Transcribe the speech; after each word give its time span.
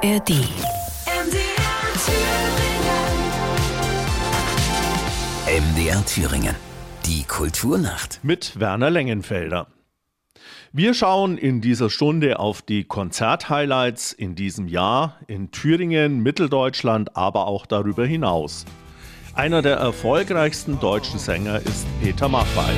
ARD. 0.00 0.30
MDR 5.46 6.06
Thüringen. 6.06 6.54
Die 7.04 7.24
Kulturnacht. 7.24 8.20
Mit 8.22 8.60
Werner 8.60 8.90
Lengenfelder. 8.90 9.66
Wir 10.72 10.94
schauen 10.94 11.36
in 11.36 11.60
dieser 11.60 11.90
Stunde 11.90 12.38
auf 12.38 12.62
die 12.62 12.84
Konzerthighlights 12.84 14.12
in 14.12 14.36
diesem 14.36 14.68
Jahr 14.68 15.16
in 15.26 15.50
Thüringen, 15.50 16.22
Mitteldeutschland, 16.22 17.16
aber 17.16 17.48
auch 17.48 17.66
darüber 17.66 18.06
hinaus. 18.06 18.66
Einer 19.34 19.62
der 19.62 19.78
erfolgreichsten 19.78 20.78
deutschen 20.78 21.18
Sänger 21.18 21.56
ist 21.56 21.86
Peter 22.00 22.28
Maffay. 22.28 22.72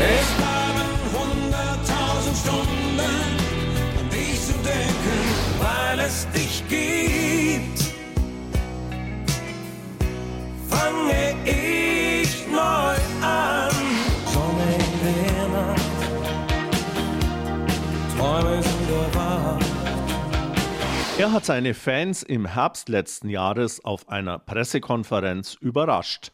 Er 21.20 21.32
hat 21.32 21.44
seine 21.44 21.74
Fans 21.74 22.22
im 22.22 22.46
Herbst 22.46 22.88
letzten 22.88 23.28
Jahres 23.28 23.84
auf 23.84 24.08
einer 24.08 24.38
Pressekonferenz 24.38 25.52
überrascht. 25.60 26.32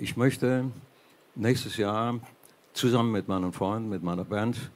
Ich 0.00 0.16
möchte 0.16 0.70
nächstes 1.34 1.76
Jahr 1.76 2.20
zusammen 2.72 3.12
mit 3.12 3.28
meinen 3.28 3.52
Freunden, 3.52 3.90
mit 3.90 4.02
meiner 4.02 4.24
Band 4.24 4.70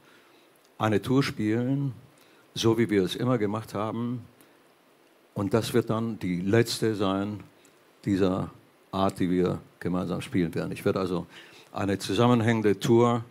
eine 0.77 1.01
Tour 1.01 1.23
spielen, 1.23 1.95
so 2.53 2.77
wie 2.77 2.91
wir 2.91 3.03
es 3.03 3.17
immer 3.17 3.39
gemacht 3.39 3.73
haben. 3.73 4.21
Und 5.33 5.55
das 5.55 5.73
wird 5.73 5.89
dann 5.89 6.19
die 6.19 6.43
letzte 6.43 6.95
sein 6.95 7.43
dieser 8.05 8.51
Art, 8.93 9.19
die 9.19 9.31
wir 9.31 9.61
gemeinsam 9.81 10.21
spielen 10.21 10.55
werden. 10.55 10.73
Ich 10.73 10.85
werde 10.85 11.01
also 11.01 11.27
eine 11.73 11.97
zusammenhängende 11.97 12.79
Tour, 12.79 13.25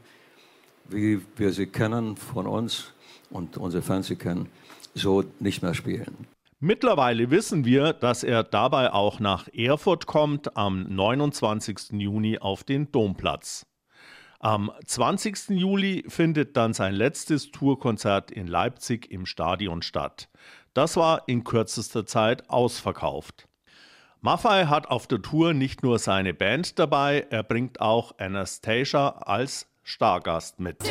wie 0.90 1.22
wir 1.36 1.54
sie 1.54 1.68
kennen 1.68 2.18
von 2.18 2.48
uns 2.48 2.92
und 3.30 3.58
unsere 3.58 3.84
Fans 3.84 4.08
sie 4.08 4.16
kennen, 4.16 4.50
so 5.00 5.24
nicht 5.40 5.62
mehr 5.64 5.74
spielen. 5.74 6.28
Mittlerweile 6.60 7.30
wissen 7.30 7.66
wir, 7.66 7.94
dass 7.94 8.24
er 8.24 8.44
dabei 8.44 8.92
auch 8.92 9.20
nach 9.20 9.48
Erfurt 9.54 10.08
kommt 10.08 10.58
am 10.58 10.84
29. 10.84 11.92
Juni 11.92 12.40
auf 12.40 12.64
den 12.64 12.92
Domplatz. 12.92 13.68
Am 14.40 14.72
20. 14.86 15.50
Juli 15.50 16.04
findet 16.08 16.58
dann 16.58 16.74
sein 16.74 16.94
letztes 16.94 17.52
Tourkonzert 17.52 18.32
in 18.32 18.48
Leipzig 18.48 19.12
im 19.12 19.26
Stadion 19.26 19.82
statt. 19.82 20.30
Das 20.74 20.96
war 20.96 21.28
in 21.28 21.44
kürzester 21.44 22.06
Zeit 22.06 22.50
ausverkauft. 22.50 23.48
Maffei 24.22 24.66
hat 24.66 24.88
auf 24.88 25.08
der 25.08 25.22
Tour 25.22 25.54
nicht 25.54 25.84
nur 25.84 26.00
seine 26.00 26.34
Band 26.34 26.80
dabei, 26.80 27.28
er 27.30 27.44
bringt 27.44 27.82
auch 27.82 28.18
Anastasia 28.18 29.10
als 29.10 29.68
Stargast 29.84 30.60
mit. 30.60 30.84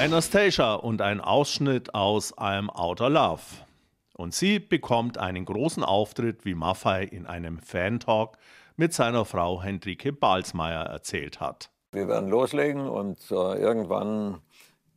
Anastasia 0.00 0.74
und 0.74 1.02
ein 1.02 1.20
Ausschnitt 1.20 1.92
aus 1.92 2.32
I'm 2.38 2.68
Outer 2.70 3.10
Love. 3.10 3.42
Und 4.16 4.32
sie 4.32 4.60
bekommt 4.60 5.18
einen 5.18 5.44
großen 5.44 5.82
Auftritt, 5.82 6.44
wie 6.44 6.54
Maffei 6.54 7.02
in 7.02 7.26
einem 7.26 7.58
Fan-Talk 7.58 8.38
mit 8.76 8.94
seiner 8.94 9.24
Frau 9.24 9.60
Hendrike 9.60 10.12
Balsmeier 10.12 10.84
erzählt 10.84 11.40
hat. 11.40 11.70
Wir 11.90 12.06
werden 12.06 12.28
loslegen 12.28 12.88
und 12.88 13.18
äh, 13.32 13.34
irgendwann 13.34 14.40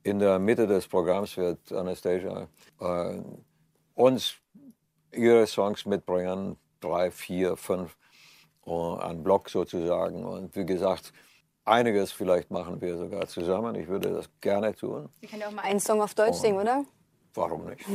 in 0.03 0.19
der 0.19 0.37
Mitte 0.37 0.67
des 0.67 0.87
Programms 0.87 1.35
wird 1.35 1.71
Anastasia 1.71 2.47
äh, 2.79 3.21
uns 3.95 4.35
ihre 5.11 5.47
Songs 5.47 5.87
mitbringen, 5.87 6.57
drei, 6.79 7.09
vier, 7.09 7.57
fünf, 7.57 7.97
äh, 8.67 8.71
ein 8.99 9.23
Block 9.23 9.49
sozusagen. 9.49 10.23
Und 10.25 10.55
wie 10.55 10.65
gesagt, 10.65 11.11
einiges 11.65 12.11
vielleicht 12.11 12.51
machen 12.51 12.81
wir 12.81 12.97
sogar 12.97 13.27
zusammen. 13.27 13.75
Ich 13.75 13.87
würde 13.87 14.11
das 14.11 14.29
gerne 14.41 14.75
tun. 14.75 15.09
Wir 15.19 15.29
können 15.29 15.41
ja 15.41 15.47
auch 15.47 15.51
mal 15.51 15.63
einen 15.63 15.79
Song 15.79 16.01
auf 16.01 16.13
Deutsch 16.13 16.37
singen, 16.37 16.59
oder? 16.59 16.83
Warum 17.33 17.65
nicht? 17.65 17.85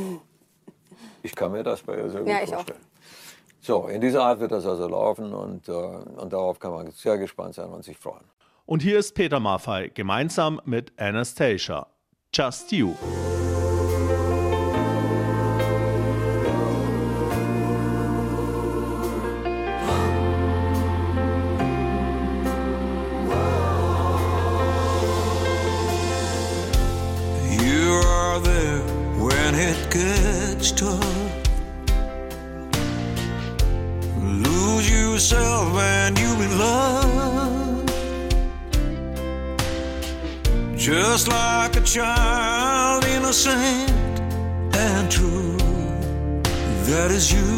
Ich 1.22 1.34
kann 1.34 1.52
mir 1.52 1.62
das 1.62 1.82
bei 1.82 1.96
ihr 1.96 2.08
sehr 2.10 2.20
gut 2.20 2.28
Ja, 2.28 2.36
ich 2.42 2.48
auch. 2.50 2.54
vorstellen. 2.54 2.80
So, 3.60 3.86
in 3.88 4.00
dieser 4.00 4.22
Art 4.24 4.38
wird 4.40 4.52
das 4.52 4.64
also 4.64 4.86
laufen 4.88 5.34
und, 5.34 5.68
äh, 5.68 5.72
und 5.72 6.32
darauf 6.32 6.58
kann 6.58 6.70
man 6.72 6.90
sehr 6.92 7.18
gespannt 7.18 7.54
sein 7.54 7.68
und 7.70 7.84
sich 7.84 7.98
freuen. 7.98 8.24
Und 8.64 8.82
hier 8.82 8.98
ist 8.98 9.14
Peter 9.14 9.40
Maffei 9.40 9.88
gemeinsam 9.88 10.60
mit 10.64 10.92
Anastasia. 11.00 11.86
Just. 12.32 12.70
You 12.72 12.94
tough. 30.72 31.48
Lose 34.18 34.90
yourself 34.90 35.76
and 35.78 36.18
you 36.18 36.32
in 36.46 36.58
love. 36.58 37.86
Just 40.76 41.28
like 41.28 41.76
a 41.76 41.80
child, 41.80 43.04
innocent 43.04 43.90
and 44.74 45.10
true. 45.10 45.56
That 46.88 47.10
is 47.10 47.32
you, 47.32 47.55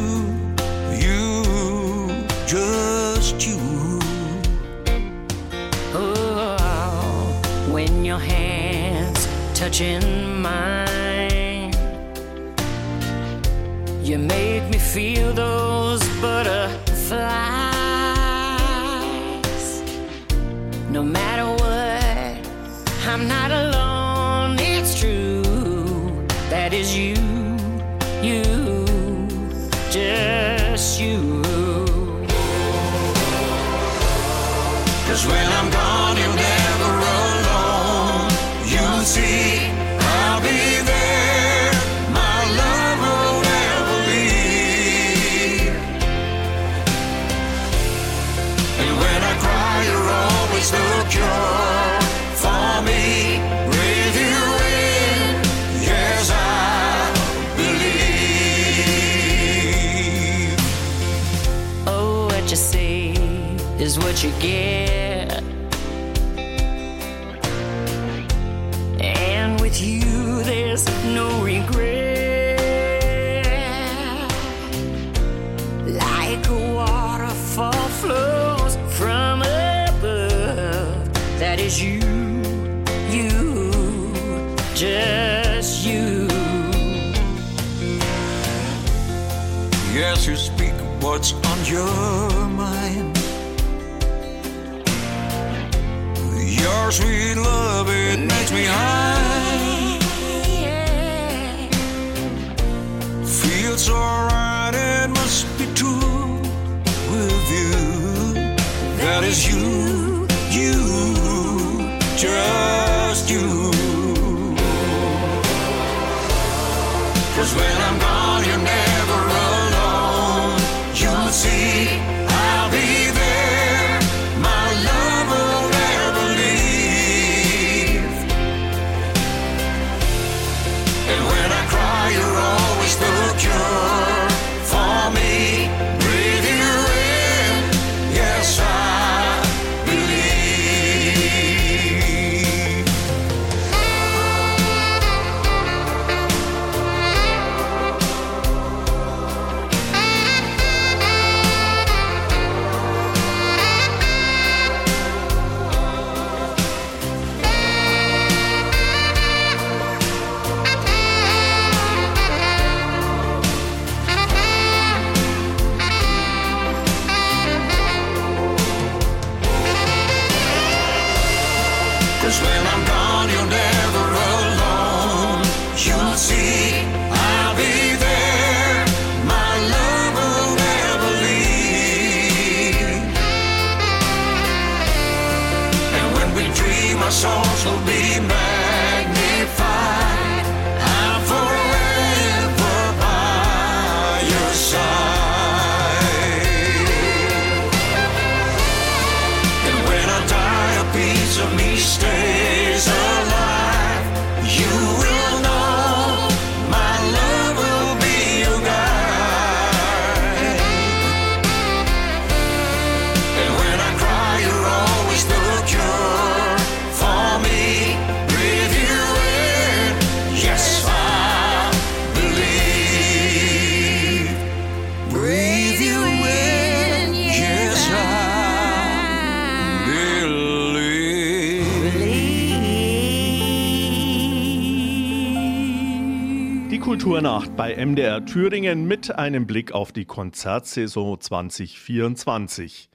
Die 237.29 237.33
Kulturnacht 237.35 237.57
bei 237.57 237.77
MDR 237.77 238.25
Thüringen 238.25 238.89
mit 238.89 239.15
einem 239.15 239.47
Blick 239.47 239.73
auf 239.73 239.93
die 239.93 240.07
Konzertsaison 240.07 241.21
2024. 241.21 242.89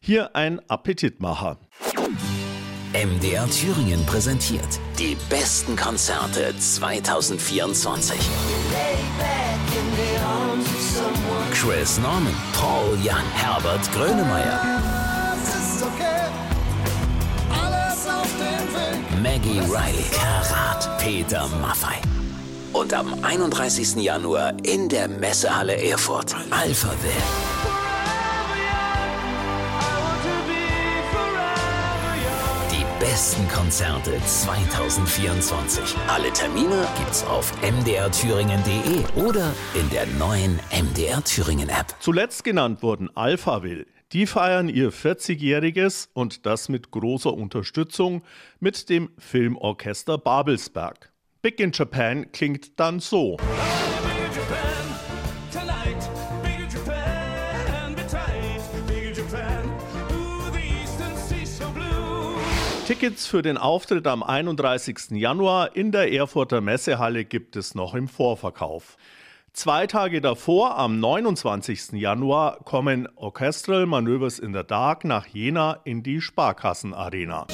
Hier 0.00 0.34
ein 0.34 0.60
Appetitmacher. 0.68 1.58
MDR 2.92 3.48
Thüringen 3.48 4.04
präsentiert 4.04 4.66
die 4.98 5.16
besten 5.30 5.76
Konzerte 5.76 6.52
2024. 6.58 8.18
Chris 11.52 12.00
Norman, 12.00 12.34
Paul 12.54 12.98
Young, 13.04 13.30
Herbert 13.32 13.92
Grönemeyer, 13.92 14.60
Maggie 19.22 19.60
Riley, 19.60 20.04
Karat, 20.10 20.98
Peter 20.98 21.46
Maffei. 21.60 22.00
Und 22.72 22.92
am 22.92 23.24
31. 23.24 23.96
Januar 23.96 24.52
in 24.62 24.88
der 24.88 25.08
Messehalle 25.08 25.76
Erfurt, 25.82 26.34
Alphaville. 26.50 27.12
Die 32.70 32.84
besten 33.00 33.48
Konzerte 33.48 34.12
2024. 34.24 35.96
Alle 36.08 36.30
Termine 36.32 36.86
gibt's 36.98 37.24
auf 37.24 37.52
mdrthüringen.de 37.62 39.24
oder 39.24 39.52
in 39.74 39.88
der 39.90 40.06
neuen 40.18 40.60
MDR 40.70 41.24
Thüringen 41.24 41.68
App. 41.70 41.94
Zuletzt 42.00 42.44
genannt 42.44 42.82
wurden 42.82 43.08
Alphaville. 43.16 43.86
Die 44.12 44.26
feiern 44.26 44.68
ihr 44.68 44.90
40-jähriges 44.90 46.08
und 46.14 46.46
das 46.46 46.68
mit 46.68 46.90
großer 46.90 47.32
Unterstützung 47.32 48.22
mit 48.58 48.88
dem 48.88 49.10
Filmorchester 49.18 50.16
Babelsberg. 50.16 51.12
Big 51.40 51.60
in 51.60 51.70
Japan 51.72 52.32
klingt 52.32 52.80
dann 52.80 52.98
so. 52.98 53.36
Tickets 62.86 63.26
für 63.26 63.42
den 63.42 63.56
Auftritt 63.56 64.08
am 64.08 64.22
31. 64.24 65.10
Januar 65.10 65.76
in 65.76 65.92
der 65.92 66.12
Erfurter 66.12 66.60
Messehalle 66.60 67.24
gibt 67.24 67.54
es 67.54 67.76
noch 67.76 67.94
im 67.94 68.08
Vorverkauf. 68.08 68.96
Zwei 69.52 69.86
Tage 69.86 70.20
davor, 70.20 70.76
am 70.76 70.98
29. 70.98 71.92
Januar, 71.92 72.58
kommen 72.64 73.08
Orchestral 73.14 73.86
Manövers 73.86 74.38
in 74.38 74.54
the 74.54 74.64
Dark 74.66 75.04
nach 75.04 75.26
Jena 75.26 75.78
in 75.84 76.02
die 76.02 76.20
Sparkassenarena. 76.20 77.46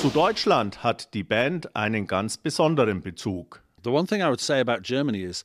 Zu 0.00 0.10
Deutschland 0.10 0.82
hat 0.82 1.12
die 1.12 1.22
Band 1.22 1.76
einen 1.76 2.06
ganz 2.06 2.36
besonderen 2.36 3.00
Bezug. 3.02 3.62
The 3.84 3.90
one 3.90 4.06
thing 4.06 4.20
I 4.20 4.28
would 4.28 4.40
say 4.40 4.60
about 4.60 4.82
Germany 4.82 5.22
is 5.22 5.44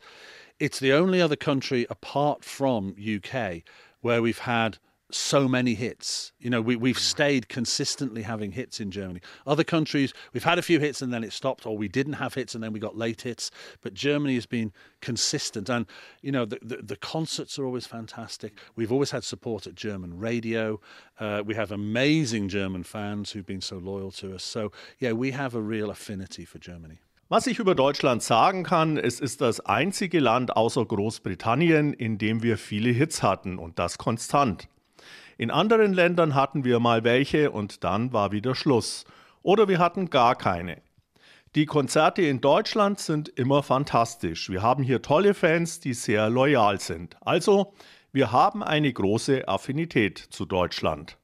it's 0.57 0.79
the 0.79 0.93
only 0.93 1.21
other 1.21 1.35
country 1.35 1.85
apart 1.89 2.45
from 2.45 2.95
UK 2.97 3.63
where 4.01 4.21
we've 4.21 4.45
had 4.45 4.79
so 5.13 5.47
many 5.47 5.73
hits. 5.75 6.31
You 6.39 6.49
know, 6.49 6.61
we, 6.61 6.75
we've 6.75 6.99
stayed 6.99 7.49
consistently 7.49 8.23
having 8.23 8.51
hits 8.51 8.79
in 8.79 8.91
Germany. 8.91 9.21
Other 9.45 9.63
countries, 9.63 10.13
we've 10.33 10.43
had 10.43 10.59
a 10.59 10.61
few 10.61 10.79
hits 10.79 11.01
and 11.01 11.13
then 11.13 11.23
it 11.23 11.33
stopped, 11.33 11.65
or 11.65 11.77
we 11.77 11.87
didn't 11.87 12.13
have 12.13 12.33
hits 12.33 12.55
and 12.55 12.63
then 12.63 12.73
we 12.73 12.79
got 12.79 12.97
late 12.97 13.21
hits. 13.21 13.51
But 13.81 13.93
Germany 13.93 14.35
has 14.35 14.45
been 14.45 14.71
consistent. 15.01 15.69
And, 15.69 15.85
you 16.21 16.31
know, 16.31 16.45
the, 16.45 16.59
the, 16.61 16.77
the 16.77 16.95
concerts 16.95 17.59
are 17.59 17.65
always 17.65 17.85
fantastic. 17.85 18.57
We've 18.75 18.91
always 18.91 19.11
had 19.11 19.23
support 19.23 19.67
at 19.67 19.75
German 19.75 20.19
radio. 20.19 20.79
Uh, 21.19 21.43
we 21.45 21.55
have 21.55 21.71
amazing 21.71 22.49
German 22.49 22.83
fans 22.83 23.31
who've 23.31 23.45
been 23.45 23.61
so 23.61 23.77
loyal 23.77 24.11
to 24.11 24.35
us. 24.35 24.43
So, 24.43 24.71
yeah, 24.99 25.11
we 25.11 25.31
have 25.31 25.55
a 25.55 25.61
real 25.61 25.89
affinity 25.91 26.45
for 26.45 26.59
Germany. 26.59 26.99
Was 27.29 27.47
ich 27.47 27.57
über 27.57 27.73
Deutschland 27.73 28.21
sagen 28.21 28.63
kann, 28.63 28.97
es 28.97 29.19
ist 29.19 29.41
das 29.41 29.59
einzige 29.61 30.19
Land 30.19 30.55
außer 30.55 30.85
Großbritannien, 30.85 31.93
in 31.93 32.17
dem 32.17 32.43
wir 32.43 32.57
viele 32.57 32.91
Hits 32.91 33.23
hatten 33.23 33.57
und 33.57 33.79
das 33.79 33.97
konstant. 33.97 34.67
In 35.37 35.51
anderen 35.51 35.93
Ländern 35.93 36.35
hatten 36.35 36.63
wir 36.63 36.79
mal 36.79 37.03
welche 37.03 37.51
und 37.51 37.83
dann 37.83 38.13
war 38.13 38.31
wieder 38.31 38.55
Schluss. 38.55 39.05
Oder 39.41 39.67
wir 39.67 39.79
hatten 39.79 40.09
gar 40.09 40.35
keine. 40.35 40.81
Die 41.55 41.65
Konzerte 41.65 42.23
in 42.23 42.41
Deutschland 42.41 42.99
sind 42.99 43.29
immer 43.29 43.61
fantastisch. 43.61 44.49
Wir 44.49 44.63
haben 44.63 44.83
hier 44.83 45.01
tolle 45.03 45.33
Fans, 45.33 45.79
die 45.79 45.93
sehr 45.93 46.29
loyal 46.29 46.79
sind. 46.79 47.15
Also, 47.21 47.73
wir 48.11 48.31
haben 48.31 48.63
eine 48.63 48.91
große 48.91 49.47
Affinität 49.47 50.17
zu 50.17 50.45
Deutschland. 50.45 51.17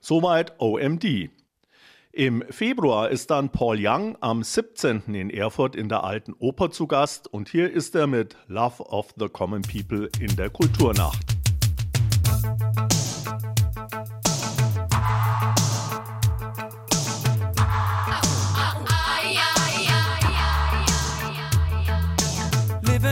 Soweit 0.00 0.60
OMD. 0.60 1.30
Im 2.14 2.44
Februar 2.50 3.08
ist 3.08 3.30
dann 3.30 3.48
Paul 3.48 3.78
Young 3.80 4.18
am 4.20 4.42
17. 4.42 5.14
in 5.14 5.30
Erfurt 5.30 5.74
in 5.74 5.88
der 5.88 6.04
Alten 6.04 6.34
Oper 6.38 6.70
zu 6.70 6.86
Gast 6.86 7.26
und 7.32 7.48
hier 7.48 7.72
ist 7.72 7.94
er 7.94 8.06
mit 8.06 8.36
Love 8.48 8.82
of 8.82 9.14
the 9.16 9.28
Common 9.28 9.62
People 9.62 10.10
in 10.20 10.36
der 10.36 10.50
Kulturnacht. 10.50 11.22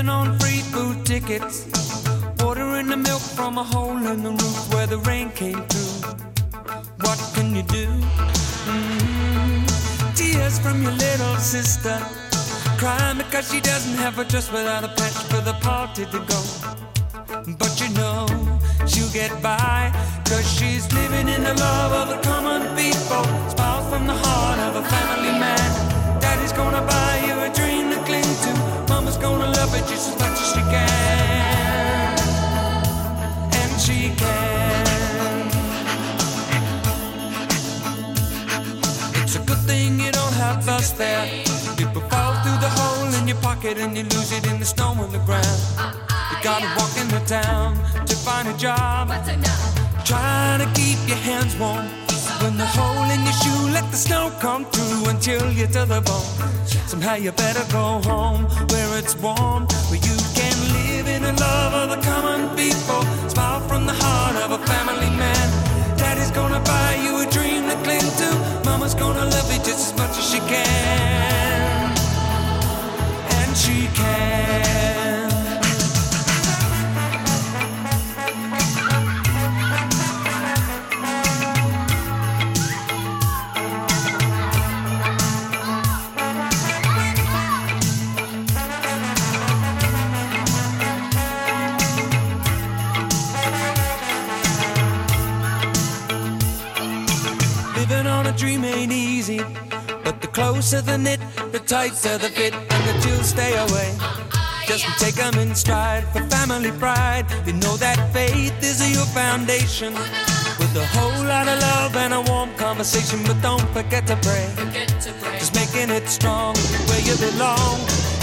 On 0.09 0.39
free 0.39 0.61
food 0.61 1.05
tickets. 1.05 1.67
Watering 2.39 2.87
the 2.87 2.97
milk 2.97 3.21
from 3.21 3.59
a 3.59 3.63
hole 3.63 3.99
in 4.07 4.23
the 4.23 4.31
roof 4.31 4.73
where 4.73 4.87
the 4.87 4.97
rain 5.01 5.31
came 5.31 5.63
through. 5.67 6.11
What 7.05 7.19
can 7.35 7.55
you 7.55 7.63
do? 7.63 7.87
Mm. 8.65 10.17
Tears 10.17 10.59
from 10.59 10.83
your 10.83 10.93
little 10.93 11.37
sister. 11.37 11.99
Crying 12.79 13.19
because 13.19 13.53
she 13.53 13.61
doesn't 13.61 13.99
have 13.99 14.19
a 14.19 14.25
dress 14.25 14.51
without 14.51 14.85
a 14.85 14.89
patch 14.89 15.19
for 15.31 15.43
the 15.43 15.53
party 15.61 16.07
to 16.07 16.19
go. 16.19 16.41
But 17.59 17.79
you 17.81 17.91
know 17.95 18.27
she'll 18.87 19.13
get 19.13 19.43
by 19.43 19.93
Cause 20.25 20.51
she's 20.51 20.91
living 20.93 21.29
in 21.29 21.45
the 21.45 21.55
love 21.55 21.93
of 21.93 22.09
the 22.09 22.29
common 22.29 22.63
people 22.77 23.25
Smile 23.51 23.83
from 23.89 24.07
the 24.07 24.15
heart 24.15 24.59
of 24.61 24.77
a 24.83 24.89
family 24.89 25.39
man 25.39 26.21
Daddy's 26.21 26.53
gonna 26.53 26.83
buy 26.83 27.23
you 27.27 27.35
a 27.39 27.55
dream 27.55 27.90
Mama's 28.89 29.17
gonna 29.17 29.51
love 29.59 29.75
it 29.75 29.87
just 29.89 30.11
as 30.11 30.19
much 30.19 30.39
as 30.41 30.49
she 30.55 30.63
can. 30.75 32.19
And 33.61 33.81
she 33.81 33.99
can. 34.17 35.47
It's 39.23 39.37
a 39.37 39.41
good 39.41 39.63
thing 39.67 40.01
you 40.01 40.13
don't 40.13 40.35
have 40.35 40.69
us 40.69 40.93
there. 40.93 41.27
People 41.77 42.03
fall 42.03 42.35
through 42.43 42.61
the 42.61 42.71
hole 42.79 43.15
in 43.15 43.27
your 43.27 43.39
pocket 43.39 43.79
And 43.79 43.97
you 43.97 44.05
lose 44.05 44.33
it 44.33 44.47
in 44.47 44.59
the 44.59 44.67
snow 44.67 44.89
on 44.89 45.11
the 45.13 45.19
ground. 45.21 45.61
You 46.31 46.37
gotta 46.43 46.69
walk 46.79 46.97
into 46.97 47.21
town 47.27 47.77
to 48.07 48.15
find 48.17 48.49
a 48.49 48.57
job. 48.57 49.09
Trying 50.05 50.61
to 50.61 50.69
keep 50.81 50.99
your 51.09 51.19
hands 51.19 51.57
warm. 51.57 52.00
When 52.41 52.57
the 52.57 52.65
hole 52.65 53.11
in 53.11 53.21
your 53.23 53.37
shoe, 53.43 53.69
let 53.71 53.91
the 53.91 53.97
snow 53.97 54.33
come 54.41 54.65
through 54.65 55.11
and 55.11 55.21
chill 55.21 55.53
you 55.53 55.67
to 55.67 55.85
the 55.85 56.01
bone. 56.01 56.33
Somehow 56.89 57.15
you 57.17 57.33
better 57.33 57.65
go 57.71 58.01
home 58.01 58.45
where 58.73 58.99
it's 58.99 59.15
warm, 59.17 59.67
where 59.89 60.01
you 60.01 60.17
can 60.39 60.57
live 60.73 61.07
in 61.07 61.23
the 61.23 61.35
love 61.35 61.75
of 61.83 61.87
the 61.95 62.01
common 62.01 62.49
people. 62.57 63.03
Smile 63.29 63.61
from 63.69 63.85
the 63.87 63.93
heart 63.93 64.37
of 64.37 64.53
a 64.53 64.61
family 64.67 65.11
man. 65.21 65.47
Daddy's 65.99 66.31
gonna 66.31 66.61
buy 66.61 66.95
you 67.05 67.13
a 67.21 67.27
dream 67.31 67.69
to 67.69 67.77
cling 67.85 68.09
to. 68.21 68.31
Mama's 68.65 68.95
gonna 68.95 69.27
love 69.27 69.53
you 69.53 69.59
just 69.59 69.93
as 69.93 69.99
much 69.99 70.17
as 70.17 70.25
she 70.31 70.39
can. 70.49 71.93
And 73.37 73.57
she 73.57 73.91
Living 74.01 75.10
easy, 99.31 99.45
but 100.05 100.21
the 100.21 100.27
closer 100.27 100.81
the 100.81 100.99
knit, 100.99 101.21
the 101.53 101.59
tighter 101.59 102.19
the 102.19 102.29
fit, 102.29 102.55
and 102.55 102.83
the 102.89 102.95
chills 103.03 103.29
stay 103.29 103.57
away. 103.57 103.91
Just 104.67 104.85
take 104.99 105.17
them 105.17 105.35
in 105.35 105.55
stride 105.55 106.05
for 106.13 106.23
family 106.31 106.71
pride. 106.73 107.27
You 107.47 107.55
know 107.55 107.77
that 107.77 107.99
faith 108.13 108.63
is 108.63 108.79
your 108.95 109.07
foundation. 109.07 109.95
With 110.59 110.77
a 110.77 110.87
whole 110.95 111.25
lot 111.25 111.49
of 111.49 111.59
love 111.61 111.97
and 111.97 112.13
a 112.15 112.21
warm 112.31 112.55
conversation, 112.55 113.21
but 113.27 113.41
don't 113.43 113.69
forget 113.71 114.07
to 114.09 114.17
pray. 114.17 114.47
Just 115.39 115.55
making 115.55 115.91
it 115.91 116.07
strong 116.07 116.55
where 116.89 117.03
you 117.09 117.17
belong. 117.17 117.81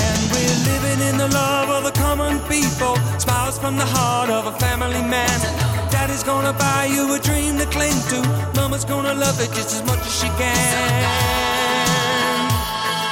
And 0.07 0.19
we're 0.31 0.59
living 0.71 0.99
in 1.09 1.17
the 1.17 1.27
love 1.27 1.69
of 1.69 1.83
the 1.83 1.95
common 1.99 2.39
people. 2.47 2.95
Smiles 3.19 3.57
from 3.59 3.75
the 3.75 3.85
heart 3.85 4.29
of 4.29 4.45
a 4.47 4.57
family 4.59 5.01
man. 5.01 5.66
Daddy's 6.07 6.23
gonna 6.23 6.53
buy 6.53 6.85
you 6.85 7.13
a 7.15 7.19
dream 7.19 7.57
to 7.57 7.65
cling 7.65 7.91
to. 8.07 8.21
Mama's 8.55 8.85
gonna 8.85 9.13
love 9.13 9.41
it 9.41 9.51
just 9.51 9.73
as 9.75 9.83
much 9.83 9.99
as 9.99 10.19
she 10.19 10.27
can. 10.27 11.03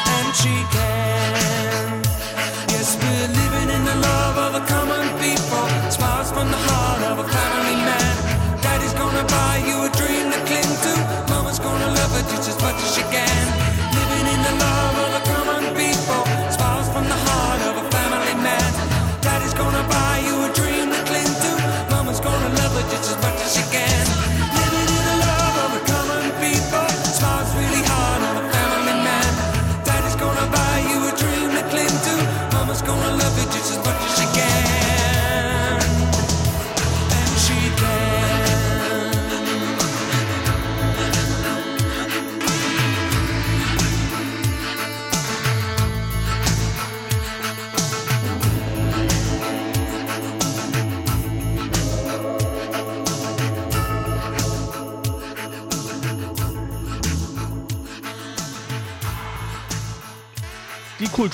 And 0.07 0.33
she 0.33 0.63
can. 0.71 0.84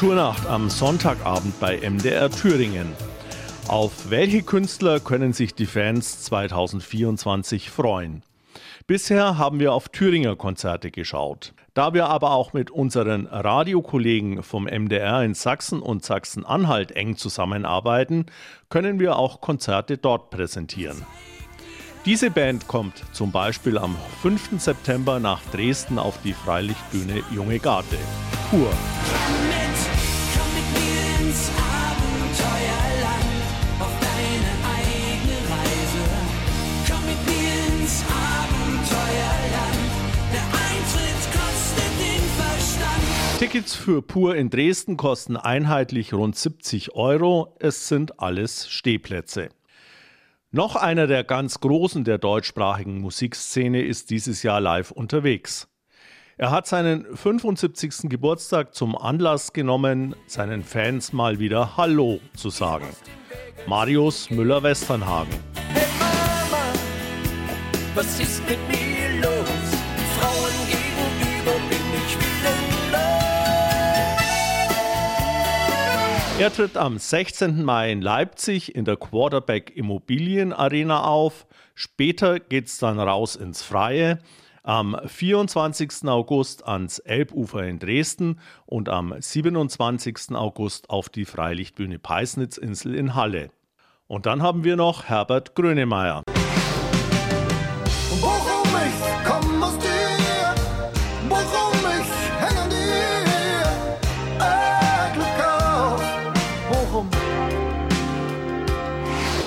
Kulturnacht 0.02 0.48
am 0.48 0.72
Sonntagabend 0.72 1.60
bei 1.60 1.78
MDR 1.88 2.32
Thüringen. 2.32 2.92
Auf 3.68 4.10
welche 4.10 4.42
Künstler 4.42 5.00
können 5.00 5.32
sich 5.32 5.54
die 5.54 5.68
Fans 5.68 6.24
2024 6.24 7.70
freuen? 7.70 8.24
Bisher 8.88 9.38
haben 9.38 9.60
wir 9.60 9.74
auf 9.74 9.90
Thüringer 9.90 10.36
Konzerte 10.36 10.90
geschaut. 10.90 11.54
Da 11.76 11.94
wir 11.94 12.08
aber 12.08 12.32
auch 12.32 12.52
mit 12.52 12.72
unseren 12.72 13.28
Radiokollegen 13.28 14.42
vom 14.42 14.64
MDR 14.64 15.22
in 15.22 15.36
Sachsen 15.36 15.84
und 15.84 16.04
Sachsen-Anhalt 16.04 16.94
eng 16.94 17.16
zusammenarbeiten, 17.16 18.26
können 18.70 19.00
wir 19.00 19.18
auch 19.18 19.40
Konzerte 19.40 20.00
dort 20.00 20.32
präsentieren. 20.32 21.06
Diese 22.06 22.32
Band 22.32 22.68
kommt 22.68 23.04
zum 23.12 23.32
Beispiel 23.32 23.78
am 23.78 23.96
5. 24.24 24.60
September 24.60 25.20
nach 25.20 25.42
Dresden 25.52 26.00
auf 26.00 26.18
die 26.24 26.34
Freilichtbühne 26.34 27.22
Junge 27.32 27.60
Garde. 27.60 28.00
Pur. 28.50 28.72
Tickets 43.52 43.76
für 43.76 44.02
Pur 44.02 44.34
in 44.38 44.50
Dresden 44.50 44.96
kosten 44.96 45.36
einheitlich 45.36 46.14
rund 46.14 46.38
70 46.38 46.96
Euro. 46.96 47.54
Es 47.60 47.90
sind 47.90 48.18
alles 48.22 48.70
Stehplätze. 48.70 49.50
Noch 50.52 50.78
einer 50.78 51.06
der 51.06 51.26
ganz 51.26 51.60
Großen 51.60 52.06
der 52.06 52.18
deutschsprachigen 52.18 53.02
Musikszene 53.02 53.82
ist 53.82 54.10
dieses 54.10 54.42
Jahr 54.42 54.62
live 54.62 54.92
unterwegs. 54.92 55.68
Er 56.38 56.52
hat 56.52 56.66
seinen 56.66 57.06
75. 57.14 58.04
Geburtstag 58.04 58.74
zum 58.74 58.98
Anlass 58.98 59.52
genommen, 59.52 60.16
seinen 60.28 60.64
Fans 60.64 61.12
mal 61.12 61.40
wieder 61.40 61.76
Hallo 61.76 62.22
zu 62.38 62.52
sagen. 62.52 62.88
Marius 63.68 64.30
Müller-Westernhagen. 64.30 65.34
Hey 65.74 65.88
Mama, 66.00 66.74
was 67.96 68.18
ist 68.18 68.42
mit 68.48 68.60
mir 68.70 68.91
Er 76.42 76.52
tritt 76.52 76.76
am 76.76 76.98
16. 76.98 77.64
Mai 77.64 77.92
in 77.92 78.02
Leipzig 78.02 78.74
in 78.74 78.84
der 78.84 78.98
Quarterback 78.98 79.78
Immobilien 79.78 80.54
Arena 80.54 81.04
auf. 81.04 81.46
Später 81.76 82.40
geht's 82.40 82.80
dann 82.80 83.00
raus 83.00 83.36
ins 83.36 83.62
Freie. 83.62 84.18
Am 84.64 85.00
24. 85.06 86.08
August 86.08 86.68
ans 86.68 86.98
Elbufer 86.98 87.64
in 87.66 87.78
Dresden 87.78 88.40
und 88.66 88.90
am 88.90 89.14
27. 89.16 90.32
August 90.32 90.90
auf 90.90 91.10
die 91.10 91.26
Freilichtbühne 91.26 92.00
Peisnitzinsel 92.00 92.96
in 92.96 93.14
Halle. 93.14 93.52
Und 94.08 94.26
dann 94.26 94.42
haben 94.42 94.64
wir 94.64 94.78
noch 94.78 95.04
Herbert 95.04 95.54
Grönemeyer. 95.54 96.24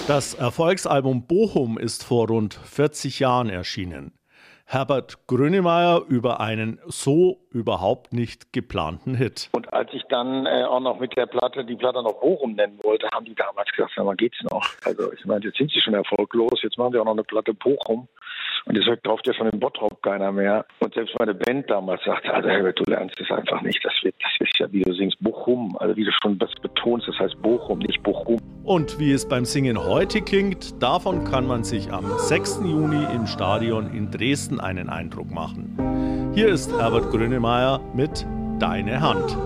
Das 0.07 0.35
Erfolgsalbum 0.35 1.27
Bochum 1.27 1.79
ist 1.79 2.05
vor 2.05 2.29
rund 2.29 2.53
40 2.53 3.21
Jahren 3.21 3.49
erschienen. 3.49 4.13
Herbert 4.67 5.27
Grönemeyer 5.27 6.03
über 6.07 6.41
einen 6.41 6.79
so 6.85 7.41
überhaupt 7.51 8.13
nicht 8.13 8.53
geplanten 8.53 9.15
Hit. 9.15 9.49
Und 9.53 9.73
als 9.73 9.89
ich 9.95 10.03
dann 10.11 10.45
äh, 10.45 10.65
auch 10.65 10.81
noch 10.81 11.01
mit 11.01 11.17
der 11.17 11.25
Platte 11.25 11.65
die 11.65 11.77
Platte 11.77 12.03
noch 12.03 12.21
Bochum 12.21 12.53
nennen 12.53 12.79
wollte, 12.83 13.09
haben 13.15 13.25
die 13.25 13.35
damals 13.35 13.71
gesagt, 13.71 13.93
sag 13.97 14.05
mal, 14.05 14.15
geht's 14.15 14.43
noch? 14.43 14.67
Also 14.85 15.11
ich 15.11 15.25
meine, 15.25 15.47
jetzt 15.47 15.57
sind 15.57 15.71
sie 15.71 15.81
schon 15.81 15.95
erfolglos, 15.95 16.61
jetzt 16.63 16.77
machen 16.77 16.93
sie 16.93 16.99
auch 16.99 17.07
noch 17.07 17.13
eine 17.13 17.25
Platte 17.25 17.55
Bochum. 17.55 18.07
Und 18.67 18.83
sagt, 18.83 19.05
kauft 19.05 19.27
ja 19.27 19.35
schon 19.35 19.49
in 19.49 19.61
Bottrop 19.61 20.03
keiner 20.03 20.33
mehr. 20.33 20.65
Und 20.81 20.95
selbst 20.95 21.15
meine 21.19 21.35
Band 21.35 21.69
damals 21.69 22.03
sagte, 22.05 22.33
also 22.33 22.49
Herbert, 22.49 22.79
du 22.79 22.91
lernst 22.91 23.21
es 23.21 23.31
einfach 23.31 23.61
nicht. 23.61 23.85
Das, 23.85 23.93
wird, 24.03 24.15
das 24.23 24.33
ist 24.41 24.59
ja, 24.59 24.73
wie 24.73 24.81
du 24.81 24.93
singst, 24.95 25.19
Bochum. 25.21 25.77
Also 25.79 25.95
wie 25.97 26.05
du 26.05 26.11
schon 26.23 26.39
das 26.39 26.51
betonst, 26.63 27.07
das 27.07 27.19
heißt 27.19 27.41
Bochum, 27.43 27.81
nicht 27.81 28.03
Bochum. 28.03 28.39
Und 28.65 28.99
wie 28.99 29.13
es 29.13 29.29
beim 29.29 29.45
Singen 29.45 29.79
heute 29.79 30.23
klingt, 30.23 30.83
davon 30.83 31.25
kann 31.25 31.47
man 31.47 31.63
sich 31.65 31.93
am 31.93 32.07
6. 32.17 32.63
Juni 32.65 33.05
im 33.15 33.27
Stadion 33.27 33.93
in 33.93 34.11
Dresden 34.11 34.61
einen 34.61 34.89
Eindruck 34.89 35.31
machen. 35.31 36.33
Hier 36.35 36.49
ist 36.49 36.73
Herbert 36.73 37.11
Grönemeyer 37.11 37.81
mit 37.93 38.27
Deine 38.59 39.01
Hand. 39.01 39.37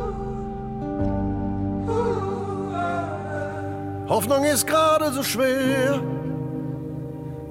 Hoffnung 4.08 4.44
ist 4.44 4.66
gerade 4.66 5.12
so 5.12 5.22
schwer 5.22 6.00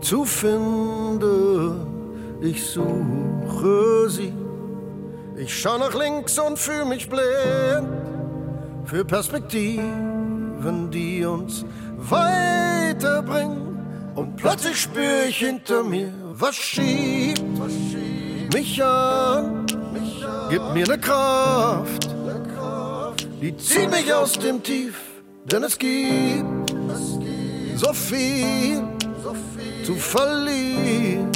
zu 0.02 0.26
finden. 0.26 1.98
Ich 2.42 2.66
suche 2.66 4.10
sie. 4.10 4.34
Ich 5.38 5.60
schau 5.60 5.78
nach 5.78 5.94
links 5.94 6.38
und 6.40 6.58
fühle 6.58 6.86
mich 6.86 7.08
blind 7.10 7.88
für 8.86 9.06
Perspektiven, 9.06 10.90
die 10.92 11.26
uns 11.26 11.66
weiterbringen. 11.98 13.78
Und 14.16 14.36
plötzlich 14.36 14.82
spüre 14.82 15.26
ich 15.30 15.38
hinter 15.38 15.84
mir, 15.84 16.12
was 16.34 16.56
schiebt 16.56 17.42
mich 18.54 18.84
an, 18.84 19.66
gibt 20.50 20.74
mir 20.74 20.86
eine 20.86 20.98
Kraft, 20.98 22.10
die 23.42 23.56
zieht 23.58 23.92
mich 23.92 24.12
aus 24.12 24.34
dem 24.34 24.64
Tief, 24.64 25.00
denn 25.46 25.64
es 25.64 25.78
gibt 25.78 26.72
so 27.76 27.94
viel 27.94 28.97
zu 29.84 29.96
verlieren. 29.96 31.32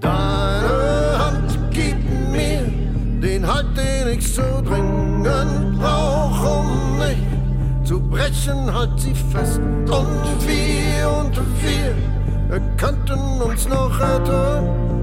Deine 0.00 1.18
Hand 1.18 1.70
gibt 1.70 2.10
mir 2.30 2.62
den 3.22 3.46
Halt, 3.46 3.66
den 3.76 4.18
ich 4.18 4.34
so 4.34 4.42
dringend 4.64 5.78
brauch, 5.78 6.60
um 6.60 6.98
nicht 6.98 7.86
zu 7.86 8.00
brechen, 8.00 8.72
halt 8.72 8.98
sie 8.98 9.14
fest. 9.14 9.60
Und 9.60 10.24
wir 10.46 11.08
und 11.20 11.36
wir 11.62 12.60
könnten 12.76 13.42
uns 13.42 13.68
noch 13.68 14.00
retten. 14.00 14.99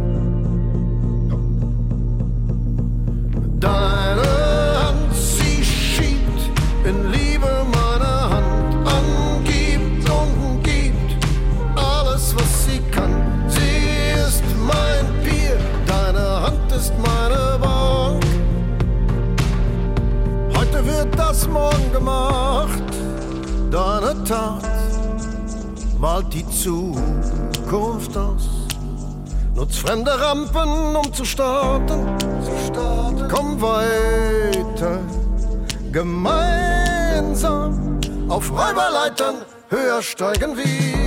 Ist 16.78 16.94
meine 17.00 17.58
Bank. 17.60 18.24
Heute 20.56 20.86
wird 20.86 21.18
das 21.18 21.48
morgen 21.48 21.92
gemacht, 21.92 22.84
deine 23.72 24.24
Tat 24.24 24.64
malt 26.00 26.32
die 26.32 26.48
Zukunft 26.50 28.16
aus. 28.16 28.50
Nutz 29.56 29.78
fremde 29.78 30.12
Rampen, 30.22 30.96
um 30.96 31.12
zu 31.14 31.26
starten. 31.26 32.16
Komm 33.34 33.60
weiter, 33.60 35.00
gemeinsam 35.92 37.72
auf 38.30 38.52
Räuberleitern 38.52 39.38
höher 39.70 40.02
steigen 40.04 40.56
wir. 40.56 41.07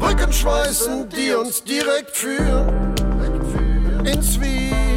Brücken 0.00 0.32
schweißen, 0.32 1.08
die 1.10 1.32
uns 1.34 1.62
direkt 1.62 2.16
führen 2.16 2.94
ins 4.04 4.40
Wir. 4.40 4.89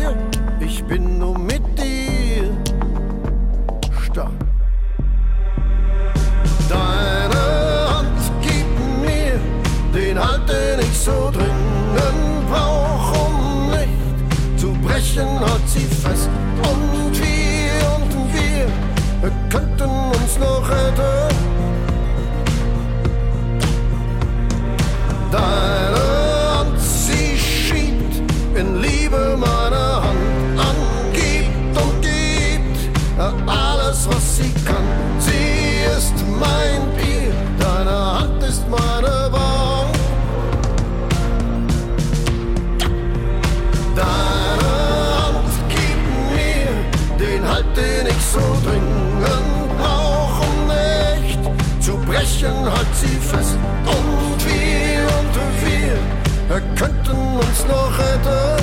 Wir 56.54 56.62
könnten 56.76 57.18
uns 57.40 57.66
noch 57.68 57.98
retten. 57.98 58.63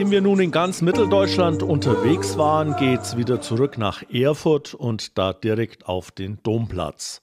Nachdem 0.00 0.12
wir 0.12 0.22
nun 0.22 0.40
in 0.40 0.50
ganz 0.50 0.80
Mitteldeutschland 0.80 1.62
unterwegs 1.62 2.38
waren, 2.38 2.74
geht's 2.76 3.18
wieder 3.18 3.42
zurück 3.42 3.76
nach 3.76 4.02
Erfurt 4.10 4.72
und 4.72 5.18
da 5.18 5.34
direkt 5.34 5.90
auf 5.90 6.10
den 6.10 6.38
Domplatz. 6.42 7.20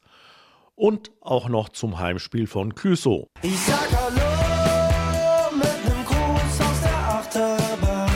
Und 0.76 1.10
auch 1.22 1.50
noch 1.50 1.70
zum 1.70 1.98
Heimspiel 1.98 2.46
von 2.46 2.76
Clüsow. 2.76 3.26
Ich 3.42 3.58
sag 3.62 3.90
Hallo 3.98 5.56
mit 5.56 5.86
nem 5.88 6.06
Gruß 6.06 6.62
aus 6.62 6.82
der 6.84 6.98
Achterbahn. 7.16 8.12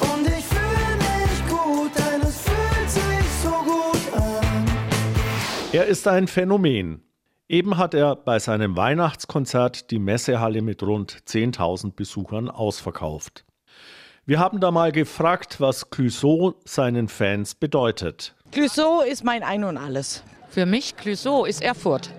Und 0.00 0.26
ich 0.26 0.44
fühl 0.44 0.96
mich 0.98 1.48
gut, 1.48 1.92
denn 1.94 2.22
es 2.22 2.40
fühlt 2.40 2.90
sich 2.90 3.30
so 3.40 3.50
gut 3.50 4.20
an. 4.20 4.64
Er 5.70 5.86
ist 5.86 6.08
ein 6.08 6.26
Phänomen. 6.26 7.04
Eben 7.50 7.78
hat 7.78 7.94
er 7.94 8.14
bei 8.14 8.38
seinem 8.38 8.76
Weihnachtskonzert 8.76 9.90
die 9.90 9.98
Messehalle 9.98 10.62
mit 10.62 10.84
rund 10.84 11.24
10.000 11.26 11.94
Besuchern 11.96 12.48
ausverkauft. 12.48 13.44
Wir 14.24 14.38
haben 14.38 14.60
da 14.60 14.70
mal 14.70 14.92
gefragt, 14.92 15.60
was 15.60 15.90
Clüsow 15.90 16.54
seinen 16.64 17.08
Fans 17.08 17.56
bedeutet. 17.56 18.36
Clüsow 18.52 19.02
ist 19.02 19.24
mein 19.24 19.42
Ein 19.42 19.64
und 19.64 19.78
Alles. 19.78 20.22
Für 20.48 20.64
mich 20.64 20.96
Clüsow 20.96 21.44
ist 21.44 21.60
Erfurt. 21.60 22.12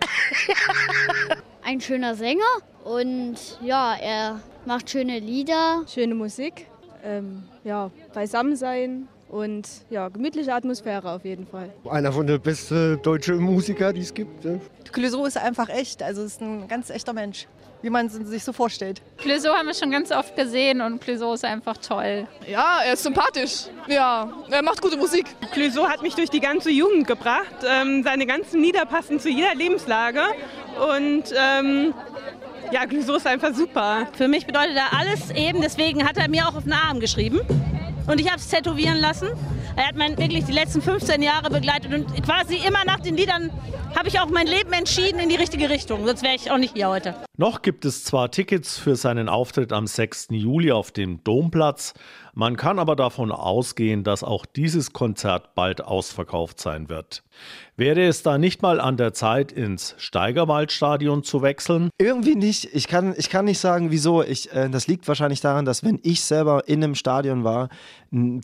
Ein 1.63 1.80
schöner 1.80 2.15
Sänger 2.15 2.44
und 2.84 3.38
ja, 3.63 3.96
er 3.96 4.41
macht 4.65 4.89
schöne 4.89 5.20
Lieder. 5.20 5.84
Schöne 5.88 6.13
Musik, 6.13 6.67
ähm, 7.06 7.44
ja, 7.63 7.89
beisammen 8.13 8.58
sein 8.58 9.08
und 9.32 9.67
ja, 9.89 10.10
gemütliche 10.10 10.54
Atmosphäre 10.54 11.10
auf 11.10 11.24
jeden 11.24 11.48
Fall. 11.48 11.70
Einer 11.89 12.12
von 12.12 12.28
den 12.28 12.39
besten 12.41 13.02
deutschen 13.02 13.38
Musiker, 13.38 13.94
die 13.94 14.02
es 14.02 14.13
gibt. 14.13 14.44
Ne? 14.44 14.60
Clouseau 14.91 15.26
ist 15.26 15.38
einfach 15.38 15.70
echt, 15.70 16.04
also 16.04 16.22
ist 16.24 16.41
ein 16.41 16.67
ganz 16.67 16.89
echter 16.89 17.13
Mensch, 17.13 17.48
wie 17.82 17.89
man 17.89 18.08
es 18.08 18.13
sich 18.13 18.44
so 18.44 18.52
vorstellt. 18.52 19.02
Clouseau 19.17 19.54
haben 19.54 19.67
wir 19.67 19.74
schon 19.74 19.89
ganz 19.89 20.12
oft 20.12 20.36
gesehen 20.36 20.82
und 20.82 21.00
Clouseau 21.00 21.34
ist 21.34 21.46
einfach 21.46 21.78
toll. 21.78 22.28
Ja, 22.46 22.82
er 22.86 22.94
ist 22.94 23.04
sympathisch. 23.04 23.67
Ja, 23.88 24.30
er 24.50 24.62
macht 24.63 24.82
gute 24.82 24.98
Musik. 24.98 25.26
Clouseau 25.54 25.88
hat 25.88 26.02
mich 26.02 26.15
durch 26.15 26.30
die 26.30 26.41
ganze 26.41 26.70
Jugend 26.70 27.08
gebracht. 27.08 27.56
Ähm, 27.65 28.04
seine 28.04 28.26
ganzen 28.26 28.62
Lieder 28.62 28.86
passen 28.86 29.20
zu 29.20 29.30
jeder 29.30 29.56
Lebenslage. 29.56 30.24
Und 30.98 31.34
ähm, 31.38 31.94
ja, 32.74 32.86
Clouseau 32.86 33.15
ist 33.15 33.28
einfach 33.28 33.54
super. 33.54 34.08
Für 34.12 34.28
mich 34.28 34.46
bedeutet 34.46 34.76
er 34.76 34.98
alles 34.98 35.32
eben, 35.32 35.62
deswegen 35.62 36.06
hat 36.06 36.17
er 36.17 36.30
mir 36.30 36.50
auch 36.50 36.56
auf 36.56 36.63
den 36.63 36.74
Arm 36.74 37.00
geschrieben. 37.00 37.39
Und 38.08 38.20
ich 38.20 38.28
habe 38.28 38.38
es 38.38 38.48
tätowieren 38.48 39.00
lassen. 39.00 39.30
Er 39.76 39.88
hat 39.88 39.96
mich 39.96 40.18
wirklich 40.18 40.46
die 40.46 40.52
letzten 40.52 40.82
15 40.82 41.22
Jahre 41.22 41.50
begleitet 41.50 41.94
und 41.94 42.24
quasi 42.24 42.56
immer 42.68 42.84
nach 42.86 43.00
den 43.00 43.16
Liedern 43.16 43.50
habe 43.95 44.08
ich 44.08 44.19
auch 44.19 44.30
mein 44.30 44.47
Leben 44.47 44.73
entschieden 44.73 45.19
in 45.19 45.30
die 45.30 45.36
richtige 45.36 45.69
Richtung. 45.69 46.06
Sonst 46.06 46.23
wäre 46.23 46.36
ich 46.36 46.49
auch 46.51 46.58
nicht 46.58 46.75
hier 46.75 46.89
heute. 46.89 47.15
Noch 47.38 47.62
gibt 47.62 47.86
es 47.86 48.04
zwar 48.04 48.32
Tickets 48.32 48.77
für 48.77 48.95
seinen 48.95 49.30
Auftritt 49.30 49.73
am 49.73 49.88
6. 49.88 50.27
Juli 50.32 50.71
auf 50.71 50.91
dem 50.91 51.23
Domplatz, 51.23 51.93
man 52.34 52.56
kann 52.56 52.80
aber 52.80 52.95
davon 52.95 53.32
ausgehen, 53.32 54.04
dass 54.04 54.23
auch 54.23 54.45
dieses 54.45 54.93
Konzert 54.93 55.54
bald 55.54 55.84
ausverkauft 55.84 56.62
sein 56.62 56.88
wird. 56.89 57.23
Wäre 57.75 58.04
es 58.04 58.23
da 58.23 58.38
nicht 58.38 58.62
mal 58.62 58.80
an 58.80 58.95
der 58.95 59.13
Zeit, 59.13 59.51
ins 59.51 59.95
Steigerwaldstadion 59.97 61.23
zu 61.23 61.41
wechseln? 61.41 61.89
Irgendwie 61.97 62.36
nicht. 62.36 62.69
Ich 62.73 62.88
kann, 62.88 63.13
ich 63.17 63.30
kann 63.30 63.45
nicht 63.45 63.60
sagen, 63.60 63.91
wieso. 63.91 64.23
Ich, 64.23 64.54
äh, 64.54 64.69
das 64.69 64.88
liegt 64.88 65.08
wahrscheinlich 65.08 65.41
daran, 65.41 65.65
dass 65.65 65.84
wenn 65.84 65.99
ich 66.04 66.21
selber 66.21 66.67
in 66.67 66.84
einem 66.84 66.95
Stadion 66.95 67.43
war, 67.43 67.69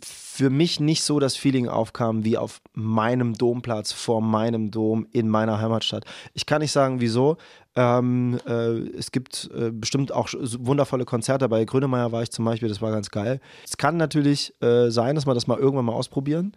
für 0.02 0.50
mich 0.50 0.80
nicht 0.80 1.04
so 1.04 1.20
das 1.20 1.36
Feeling 1.36 1.68
aufkam 1.68 2.24
wie 2.24 2.38
auf 2.38 2.62
meinem 2.74 3.36
Domplatz, 3.36 3.92
vor 3.92 4.22
meinem 4.22 4.72
Dom 4.72 5.08
in 5.12 5.30
meiner 5.38 5.62
Heimatstadt. 5.62 6.06
Ich 6.34 6.46
kann 6.46 6.62
nicht 6.62 6.72
sagen, 6.72 7.00
wieso. 7.00 7.38
Ähm, 7.76 8.40
äh, 8.48 8.98
es 8.98 9.12
gibt 9.12 9.50
äh, 9.54 9.70
bestimmt 9.72 10.12
auch 10.12 10.30
wundervolle 10.34 11.06
Konzerte. 11.06 11.48
Bei 11.48 11.64
Grönemeyer 11.64 12.12
war 12.12 12.24
ich 12.24 12.32
zum 12.32 12.44
Beispiel, 12.46 12.70
das 12.70 12.82
war 12.82 12.92
ganz 12.92 13.12
geil. 13.12 13.40
Es 13.64 13.78
kann 13.78 13.98
natürlich 13.98 14.54
äh, 14.62 14.90
sein, 14.90 15.16
dass 15.16 15.28
wir 15.28 15.36
das 15.36 15.46
mal 15.46 15.60
irgendwann 15.60 15.86
mal 15.86 15.94
ausprobieren. 15.94 16.54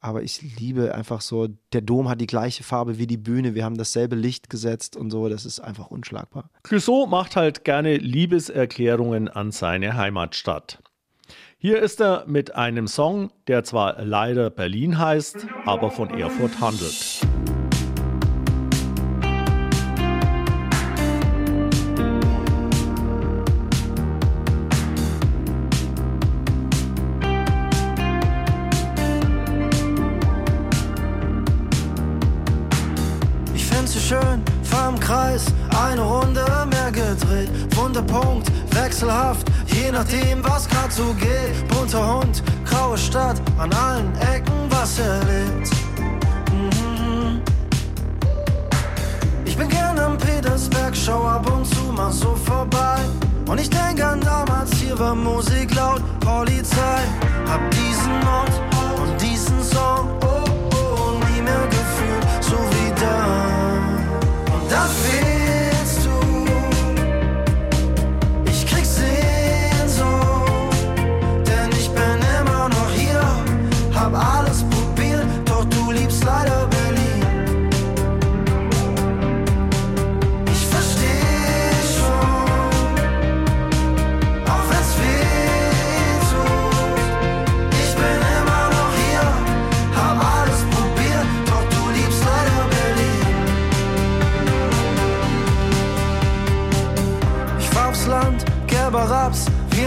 Aber 0.00 0.22
ich 0.22 0.40
liebe 0.58 0.94
einfach 0.94 1.20
so, 1.20 1.48
der 1.72 1.80
Dom 1.80 2.08
hat 2.08 2.20
die 2.20 2.26
gleiche 2.26 2.62
Farbe 2.62 2.96
wie 2.98 3.06
die 3.06 3.16
Bühne. 3.16 3.54
Wir 3.54 3.64
haben 3.64 3.76
dasselbe 3.76 4.14
Licht 4.14 4.48
gesetzt 4.48 4.96
und 4.96 5.10
so. 5.10 5.28
Das 5.28 5.44
ist 5.44 5.60
einfach 5.60 5.90
unschlagbar. 5.90 6.48
Clouseau 6.62 7.06
macht 7.06 7.36
halt 7.36 7.64
gerne 7.64 7.96
Liebeserklärungen 7.96 9.28
an 9.28 9.52
seine 9.52 9.96
Heimatstadt. 9.96 10.78
Hier 11.58 11.82
ist 11.82 12.00
er 12.00 12.24
mit 12.26 12.54
einem 12.54 12.86
Song, 12.86 13.30
der 13.48 13.64
zwar 13.64 14.02
leider 14.04 14.50
Berlin 14.50 14.98
heißt, 14.98 15.46
aber 15.64 15.90
von 15.90 16.10
Erfurt 16.10 16.60
handelt. 16.60 17.26
Kreis, 35.36 35.44
eine 35.82 36.00
Runde 36.00 36.44
mehr 36.70 36.90
gedreht. 36.90 37.50
Wunderpunkt, 37.76 38.50
wechselhaft, 38.74 39.46
je 39.66 39.90
nachdem, 39.90 40.42
was 40.42 40.68
grad 40.68 40.92
so 40.92 41.14
geht. 41.14 41.68
Bunter 41.68 42.14
Hund, 42.14 42.42
graue 42.64 42.96
Stadt, 42.96 43.40
an 43.58 43.72
allen 43.74 44.12
Ecken 44.34 44.54
was 44.70 44.98
erlebt. 44.98 45.70
Mhm. 46.52 47.40
Ich 49.44 49.56
bin 49.56 49.68
gern 49.68 49.98
am 49.98 50.16
Petersberg, 50.16 50.96
schau 50.96 51.26
ab 51.26 51.50
und 51.50 51.66
zu 51.66 51.92
mal 51.92 52.12
so 52.12 52.34
vorbei. 52.34 52.98
Und 53.46 53.60
ich 53.60 53.70
denk 53.70 54.02
an 54.02 54.20
damals, 54.20 54.72
hier 54.74 54.98
war 54.98 55.14
Musik 55.14 55.74
laut, 55.74 56.02
Polizei. 56.20 57.02
Hab 57.48 57.60
diesen 57.70 58.12
Ort 58.26 58.60
und 59.00 59.20
diesen 59.20 59.62
Song, 59.62 60.08
oh, 60.22 60.44
oh, 60.74 61.12
nie 61.30 61.42
mehr 61.42 61.66
gefühlt, 61.70 61.85
Und 64.96 65.35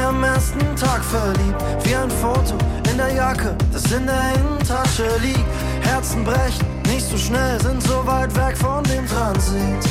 am 0.10 0.24
ersten 0.24 0.76
Tag 0.76 1.04
verliebt. 1.04 1.62
Wie 1.84 1.96
ein 1.96 2.10
Foto 2.10 2.56
in 2.92 2.98
der 2.98 3.14
Jacke, 3.14 3.56
das 3.72 3.84
in 3.92 4.06
der 4.08 4.34
Innentasche 4.36 5.08
liegt. 5.22 5.46
Herzen 5.82 6.24
brechen, 6.24 6.66
nicht 6.88 7.08
so 7.08 7.18
schnell, 7.18 7.62
sind 7.62 7.82
so 7.84 8.06
weit 8.06 8.36
weg 8.36 8.58
von 8.58 8.84
dem 8.86 9.06
Transit. 9.08 9.84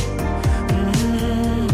Mhm. 0.73 1.69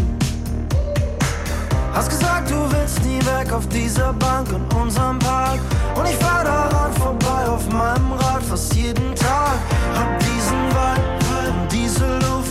Hast 1.93 2.09
gesagt, 2.09 2.51
du 2.51 2.71
willst 2.71 3.03
nie 3.03 3.19
weg 3.25 3.51
auf 3.51 3.67
dieser 3.69 4.13
Bank 4.13 4.47
in 4.49 4.77
unserem 4.77 5.17
Park. 5.19 5.59
Und 5.95 6.05
ich 6.05 6.15
fahr 6.17 6.43
daran 6.43 6.93
vorbei 6.93 7.47
auf 7.49 7.67
meinem 7.69 8.11
Rad 8.13 8.43
fast 8.43 8.75
jeden 8.75 9.15
Tag. 9.15 9.57
Hab 9.97 10.19
diesen 10.19 10.61
Wald 10.75 10.99
und 11.47 11.71
diese 11.71 12.05
Luft, 12.19 12.44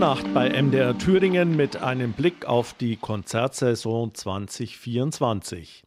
Kulturnacht 0.00 0.32
bei 0.32 0.48
MDR 0.62 0.96
Thüringen 0.96 1.56
mit 1.56 1.76
einem 1.76 2.14
Blick 2.14 2.46
auf 2.46 2.72
die 2.72 2.96
Konzertsaison 2.96 4.14
2024. 4.14 5.82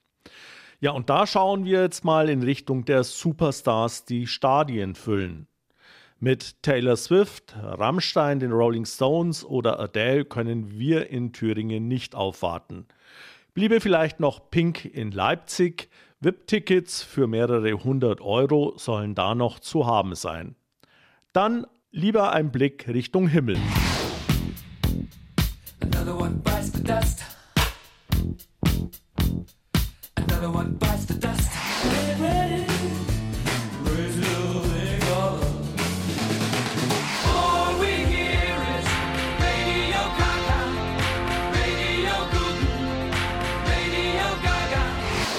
Ja, 0.80 0.92
und 0.92 1.10
da 1.10 1.26
schauen 1.26 1.66
wir 1.66 1.82
jetzt 1.82 2.06
mal 2.06 2.30
in 2.30 2.44
Richtung 2.44 2.86
der 2.86 3.04
Superstars, 3.04 4.06
die 4.06 4.28
Stadien 4.28 4.94
füllen. 4.94 5.48
Mit 6.20 6.62
Taylor 6.62 6.96
Swift, 6.96 7.56
Rammstein, 7.60 8.40
den 8.40 8.52
Rolling 8.52 8.86
Stones 8.86 9.44
oder 9.44 9.80
Adele 9.80 10.26
können 10.26 10.78
wir 10.78 11.10
in 11.10 11.34
Thüringen 11.34 11.88
nicht 11.88 12.14
aufwarten. 12.14 12.86
Bliebe 13.56 13.82
vielleicht 13.82 14.20
noch 14.20 14.52
Pink 14.52 14.86
in 14.86 15.10
Leipzig, 15.10 15.90
VIP-Tickets 16.20 17.02
für 17.02 17.26
mehrere 17.26 17.84
hundert 17.84 18.22
Euro 18.22 18.76
sollen 18.78 19.16
da 19.16 19.34
noch 19.34 19.58
zu 19.58 19.88
haben 19.88 20.14
sein. 20.14 20.56
Dann 21.32 21.66
lieber 21.90 22.32
ein 22.32 22.52
Blick 22.52 22.88
Richtung 22.88 23.28
Himmel. 23.28 23.58
Another 26.04 26.20
one 26.20 26.36
bites 26.40 26.70
the 26.72 26.84
dust. 26.84 27.24
Another 30.18 30.52
one 30.52 30.74
bites 30.74 31.06
the 31.06 31.14
dust. 31.14 31.50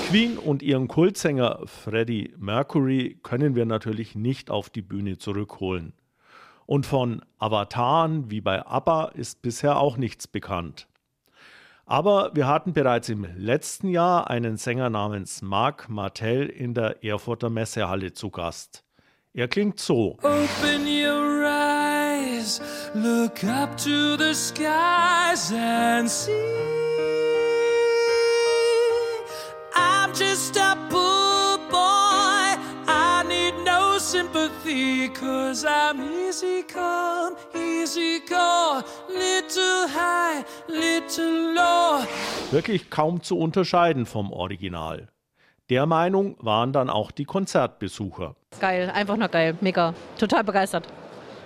Queen 0.08 0.38
und 0.38 0.62
ihren 0.62 0.88
Kultsänger 0.88 1.60
Freddie 1.66 2.32
Mercury 2.38 3.18
können 3.22 3.54
wir 3.54 3.66
natürlich 3.66 4.14
nicht 4.14 4.48
auf 4.48 4.70
die 4.70 4.80
Bühne 4.80 5.18
zurückholen. 5.18 5.92
Und 6.66 6.86
von 6.86 7.22
Avataren 7.38 8.30
wie 8.30 8.40
bei 8.40 8.66
ABBA 8.66 9.06
ist 9.14 9.42
bisher 9.42 9.78
auch 9.78 9.96
nichts 9.96 10.26
bekannt. 10.26 10.88
Aber 11.86 12.30
wir 12.34 12.46
hatten 12.46 12.72
bereits 12.72 13.10
im 13.10 13.26
letzten 13.36 13.88
Jahr 13.88 14.30
einen 14.30 14.56
Sänger 14.56 14.88
namens 14.88 15.42
Marc 15.42 15.90
Martel 15.90 16.46
in 16.48 16.72
der 16.72 17.04
Erfurter 17.04 17.50
Messehalle 17.50 18.14
zu 18.14 18.30
Gast. 18.30 18.84
Er 19.34 19.48
klingt 19.48 19.78
so. 19.78 20.16
Open 20.22 20.86
your 20.86 21.44
eyes, 21.44 22.60
look 22.94 23.44
up 23.44 23.76
to 23.76 24.16
the 24.16 24.32
skies 24.32 25.52
and 25.52 26.08
see. 26.08 26.30
I'm 29.74 30.14
just 30.14 30.56
a 30.56 30.83
sympathy, 34.04 35.08
cause 35.08 35.64
I'm 35.64 36.00
easy 36.28 36.62
come, 36.62 37.36
easy 37.54 38.20
go. 38.28 38.82
Little 39.08 39.88
high, 39.88 40.44
little 40.68 41.54
low. 41.54 42.06
Wirklich 42.50 42.90
kaum 42.90 43.22
zu 43.22 43.38
unterscheiden 43.38 44.04
vom 44.04 44.30
Original. 44.30 45.08
Der 45.70 45.86
Meinung 45.86 46.36
waren 46.40 46.74
dann 46.74 46.90
auch 46.90 47.10
die 47.10 47.24
Konzertbesucher. 47.24 48.36
Geil, 48.60 48.92
einfach 48.94 49.16
nur 49.16 49.28
geil, 49.28 49.56
mega. 49.62 49.94
Total 50.18 50.44
begeistert. 50.44 50.86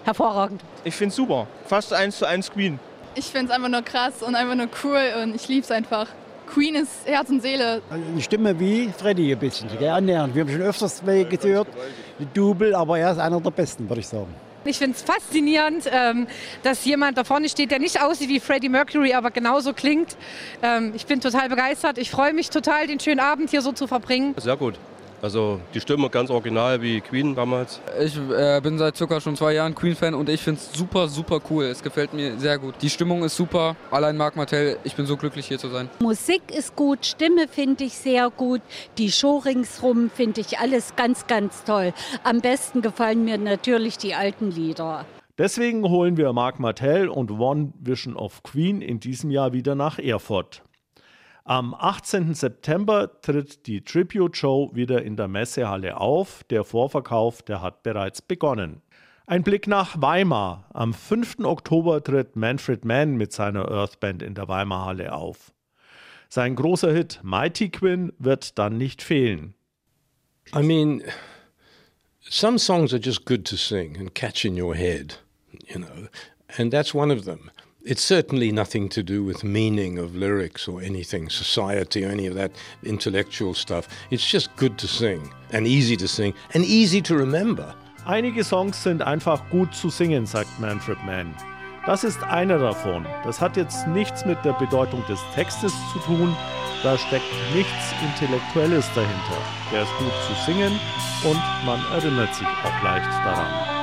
Hervorragend. 0.04 0.60
Ich 0.82 0.94
finde 0.94 1.14
super. 1.14 1.46
Fast 1.66 1.92
eins 1.92 2.18
zu 2.18 2.26
eins 2.26 2.50
Queen. 2.50 2.80
Ich 3.14 3.26
finde 3.26 3.46
es 3.46 3.50
einfach 3.52 3.68
nur 3.68 3.82
krass 3.82 4.22
und 4.22 4.34
einfach 4.34 4.56
nur 4.56 4.68
cool 4.82 5.22
und 5.22 5.36
ich 5.36 5.46
liebe 5.46 5.62
es 5.62 5.70
einfach. 5.70 6.08
Queen 6.52 6.74
ist 6.74 6.90
Herz 7.04 7.30
und 7.30 7.42
Seele. 7.42 7.82
Eine 7.90 8.20
Stimme 8.20 8.58
wie 8.58 8.90
Freddy 8.96 9.32
ein 9.32 9.38
bisschen, 9.38 9.68
gell, 9.78 9.90
annähernd. 9.90 10.34
Wir 10.34 10.42
haben 10.42 10.50
schon 10.50 10.62
öfters 10.62 11.04
welche 11.04 11.36
gehört, 11.36 11.68
die 12.18 12.26
Double, 12.34 12.74
aber 12.74 12.98
er 12.98 13.12
ist 13.12 13.18
einer 13.18 13.40
der 13.40 13.50
besten, 13.50 13.88
würde 13.88 14.00
ich 14.00 14.08
sagen. 14.08 14.34
Ich 14.64 14.78
finde 14.78 14.96
es 14.96 15.02
faszinierend, 15.02 15.88
ähm, 15.90 16.26
dass 16.62 16.84
jemand 16.84 17.16
da 17.16 17.24
vorne 17.24 17.48
steht, 17.48 17.70
der 17.70 17.78
nicht 17.78 18.02
aussieht 18.02 18.28
wie 18.28 18.40
Freddie 18.40 18.68
Mercury, 18.68 19.14
aber 19.14 19.30
genauso 19.30 19.72
klingt. 19.72 20.16
Ähm, 20.62 20.92
ich 20.94 21.06
bin 21.06 21.20
total 21.20 21.48
begeistert. 21.48 21.96
Ich 21.96 22.10
freue 22.10 22.34
mich 22.34 22.50
total, 22.50 22.86
den 22.86 23.00
schönen 23.00 23.20
Abend 23.20 23.50
hier 23.50 23.62
so 23.62 23.72
zu 23.72 23.86
verbringen. 23.86 24.34
Sehr 24.36 24.56
gut. 24.56 24.74
Also 25.20 25.60
die 25.74 25.80
Stimme 25.80 26.08
ganz 26.10 26.30
original 26.30 26.80
wie 26.80 27.00
Queen 27.00 27.34
damals. 27.34 27.80
Ich 28.00 28.16
äh, 28.16 28.60
bin 28.60 28.78
seit 28.78 28.96
circa 28.96 29.20
schon 29.20 29.36
zwei 29.36 29.54
Jahren 29.54 29.74
Queen-Fan 29.74 30.14
und 30.14 30.28
ich 30.28 30.40
finde 30.40 30.60
es 30.60 30.72
super, 30.72 31.08
super 31.08 31.40
cool. 31.50 31.64
Es 31.64 31.82
gefällt 31.82 32.12
mir 32.14 32.38
sehr 32.38 32.58
gut. 32.58 32.74
Die 32.82 32.90
Stimmung 32.90 33.24
ist 33.24 33.36
super. 33.36 33.74
Allein 33.90 34.16
Marc 34.16 34.36
Martell, 34.36 34.78
ich 34.84 34.94
bin 34.94 35.06
so 35.06 35.16
glücklich 35.16 35.46
hier 35.46 35.58
zu 35.58 35.68
sein. 35.68 35.88
Musik 36.00 36.42
ist 36.56 36.76
gut, 36.76 37.04
Stimme 37.04 37.48
finde 37.48 37.84
ich 37.84 37.94
sehr 37.94 38.30
gut. 38.30 38.60
Die 38.96 39.10
Show 39.10 39.38
ringsrum 39.38 40.10
finde 40.10 40.40
ich 40.40 40.58
alles 40.58 40.94
ganz, 40.94 41.26
ganz 41.26 41.64
toll. 41.64 41.92
Am 42.22 42.40
besten 42.40 42.82
gefallen 42.82 43.24
mir 43.24 43.38
natürlich 43.38 43.98
die 43.98 44.14
alten 44.14 44.50
Lieder. 44.50 45.04
Deswegen 45.36 45.84
holen 45.88 46.16
wir 46.16 46.32
Marc 46.32 46.58
Martell 46.58 47.08
und 47.08 47.30
One 47.30 47.72
Vision 47.80 48.16
of 48.16 48.42
Queen 48.42 48.80
in 48.80 48.98
diesem 48.98 49.30
Jahr 49.30 49.52
wieder 49.52 49.76
nach 49.76 49.98
Erfurt. 49.98 50.62
Am 51.48 51.72
18. 51.72 52.34
September 52.34 53.22
tritt 53.22 53.66
die 53.66 53.80
Tribute 53.80 54.36
Show 54.36 54.70
wieder 54.74 55.00
in 55.02 55.16
der 55.16 55.28
Messehalle 55.28 55.98
auf. 55.98 56.44
Der 56.50 56.62
Vorverkauf, 56.62 57.40
der 57.40 57.62
hat 57.62 57.82
bereits 57.82 58.20
begonnen. 58.20 58.82
Ein 59.26 59.44
Blick 59.44 59.66
nach 59.66 59.98
Weimar. 59.98 60.68
Am 60.74 60.92
5. 60.92 61.38
Oktober 61.44 62.04
tritt 62.04 62.36
Manfred 62.36 62.84
Mann 62.84 63.16
mit 63.16 63.32
seiner 63.32 63.66
Earthband 63.66 64.22
in 64.22 64.34
der 64.34 64.46
Weimar 64.46 64.84
Halle 64.84 65.14
auf. 65.14 65.54
Sein 66.28 66.54
großer 66.54 66.92
Hit 66.92 67.20
Mighty 67.22 67.70
Quinn 67.70 68.12
wird 68.18 68.58
dann 68.58 68.76
nicht 68.76 69.00
fehlen. 69.00 69.54
I 70.54 70.62
mean, 70.62 71.02
some 72.20 72.58
songs 72.58 72.92
are 72.92 73.00
just 73.00 73.24
good 73.24 73.46
to 73.46 73.56
sing 73.56 73.96
and 73.96 74.14
catch 74.14 74.44
in 74.44 74.60
your 74.60 74.74
head, 74.74 75.18
you 75.66 75.78
know, 75.78 76.08
and 76.58 76.70
that's 76.70 76.94
one 76.94 77.10
of 77.10 77.24
them. 77.24 77.50
It's 77.84 78.02
certainly 78.02 78.50
nothing 78.50 78.88
to 78.90 79.04
do 79.04 79.22
with 79.22 79.44
meaning 79.44 79.98
of 79.98 80.16
lyrics 80.16 80.66
or 80.66 80.82
anything, 80.82 81.30
society 81.30 82.04
or 82.04 82.08
any 82.08 82.26
of 82.26 82.34
that 82.34 82.50
intellectual 82.82 83.54
stuff. 83.54 83.88
It's 84.10 84.26
just 84.26 84.54
good 84.56 84.76
to 84.78 84.88
sing 84.88 85.32
and 85.52 85.64
easy 85.64 85.96
to 85.96 86.08
sing 86.08 86.34
and 86.54 86.64
easy 86.64 87.00
to 87.02 87.16
remember. 87.16 87.72
Einige 88.04 88.42
Songs 88.42 88.82
sind 88.82 89.00
einfach 89.00 89.48
gut 89.50 89.74
zu 89.74 89.90
singen, 89.90 90.26
sagt 90.26 90.58
Manfred 90.58 90.98
Mann. 91.06 91.34
Das 91.86 92.02
ist 92.02 92.20
einer 92.24 92.58
davon. 92.58 93.06
Das 93.24 93.40
hat 93.40 93.56
jetzt 93.56 93.86
nichts 93.86 94.26
mit 94.26 94.44
der 94.44 94.54
Bedeutung 94.54 95.04
des 95.08 95.20
Textes 95.34 95.72
zu 95.92 96.00
tun. 96.00 96.36
Da 96.82 96.98
steckt 96.98 97.32
nichts 97.54 97.94
Intellektuelles 98.02 98.86
dahinter. 98.94 99.38
Der 99.72 99.82
ist 99.82 99.98
gut 99.98 100.12
zu 100.26 100.44
singen 100.44 100.72
und 101.24 101.40
man 101.64 101.80
erinnert 101.92 102.34
sich 102.34 102.46
auch 102.46 102.82
leicht 102.82 103.08
daran. 103.24 103.77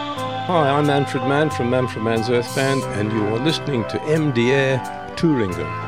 Hi, 0.47 0.69
I'm 0.69 0.85
Manfred 0.85 1.23
Mann 1.23 1.49
from 1.49 1.71
Manfred 1.71 2.03
Mann's 2.03 2.29
Earth 2.29 2.55
Band, 2.55 2.83
and 2.83 3.11
you 3.11 3.25
are 3.33 3.39
listening 3.39 3.83
to 3.85 3.97
MDR 3.97 4.77
Touringo. 5.15 5.84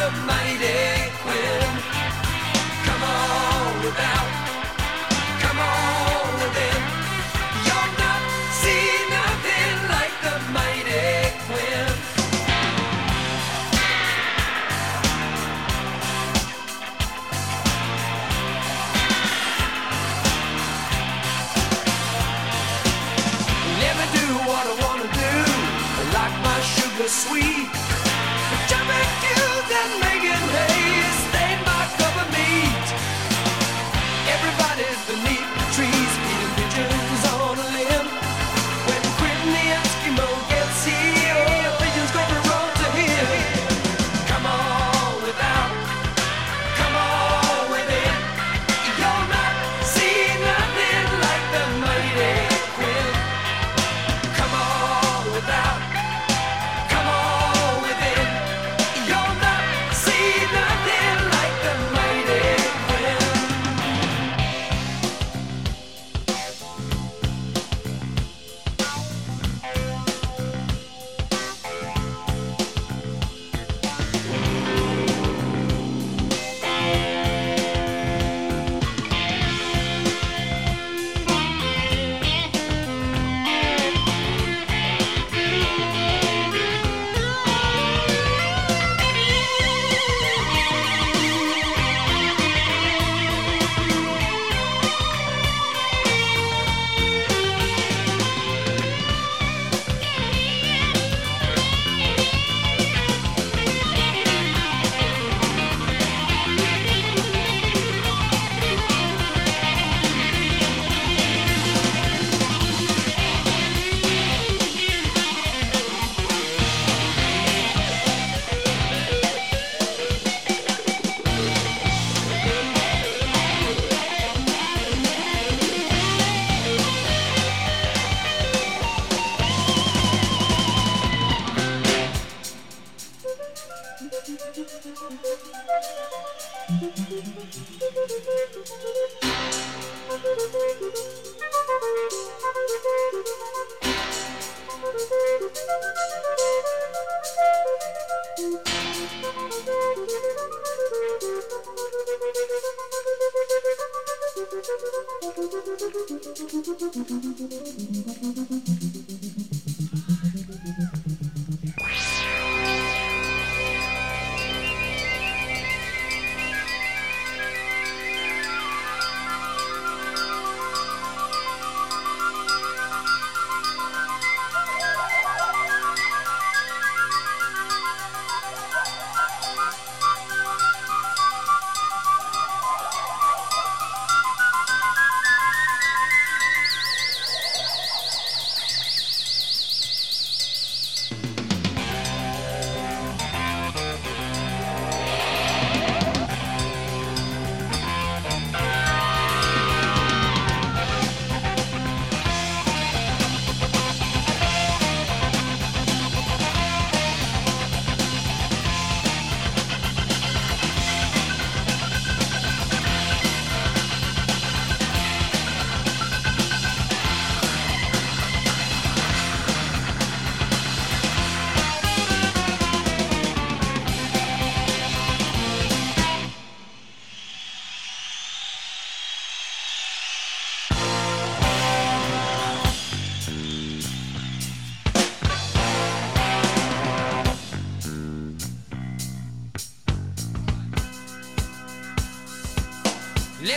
Like 0.00 0.12
the 0.26 0.39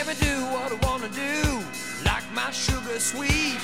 Let 0.06 0.20
me 0.20 0.26
do 0.26 0.36
what 0.52 0.70
I 0.70 0.74
wanna 0.86 1.08
do, 1.08 1.64
like 2.04 2.24
my 2.34 2.50
sugar 2.50 3.00
sweet. 3.00 3.56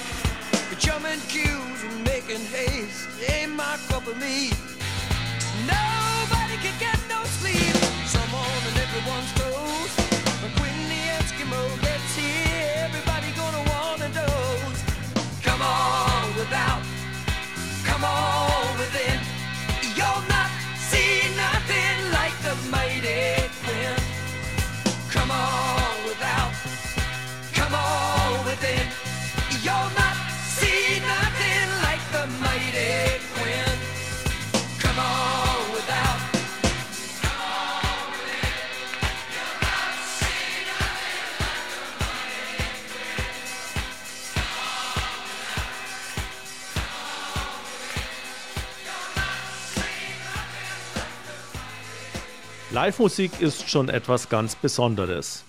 Jumping 0.78 1.20
queues 1.28 1.82
and 1.84 2.02
making 2.02 2.40
haste 2.40 3.08
ain't 3.28 3.52
my 3.56 3.76
cup 3.88 4.06
of 4.06 4.16
meat. 4.16 4.56
Nobody 5.68 6.56
can 6.64 6.72
get 6.80 6.98
no 7.10 7.22
sleep. 7.24 7.76
Someone 8.06 8.40
on 8.40 8.74
everyone's 8.86 9.32
toes. 9.36 9.92
But 10.40 10.52
when 10.60 10.76
the 10.88 11.00
Eskimo 11.20 11.60
gets 11.82 12.16
here, 12.16 12.88
everybody 12.88 13.28
gonna 13.36 13.62
wanna 13.72 14.08
doze. 14.08 14.80
Come 15.42 15.60
on 15.60 16.34
without, 16.36 16.80
come 17.84 18.02
on 18.02 18.78
within. 18.78 19.20
You'll 19.94 20.29
Live-Musik 52.72 53.40
ist 53.40 53.68
schon 53.68 53.88
etwas 53.88 54.28
ganz 54.28 54.54
Besonderes. 54.54 55.44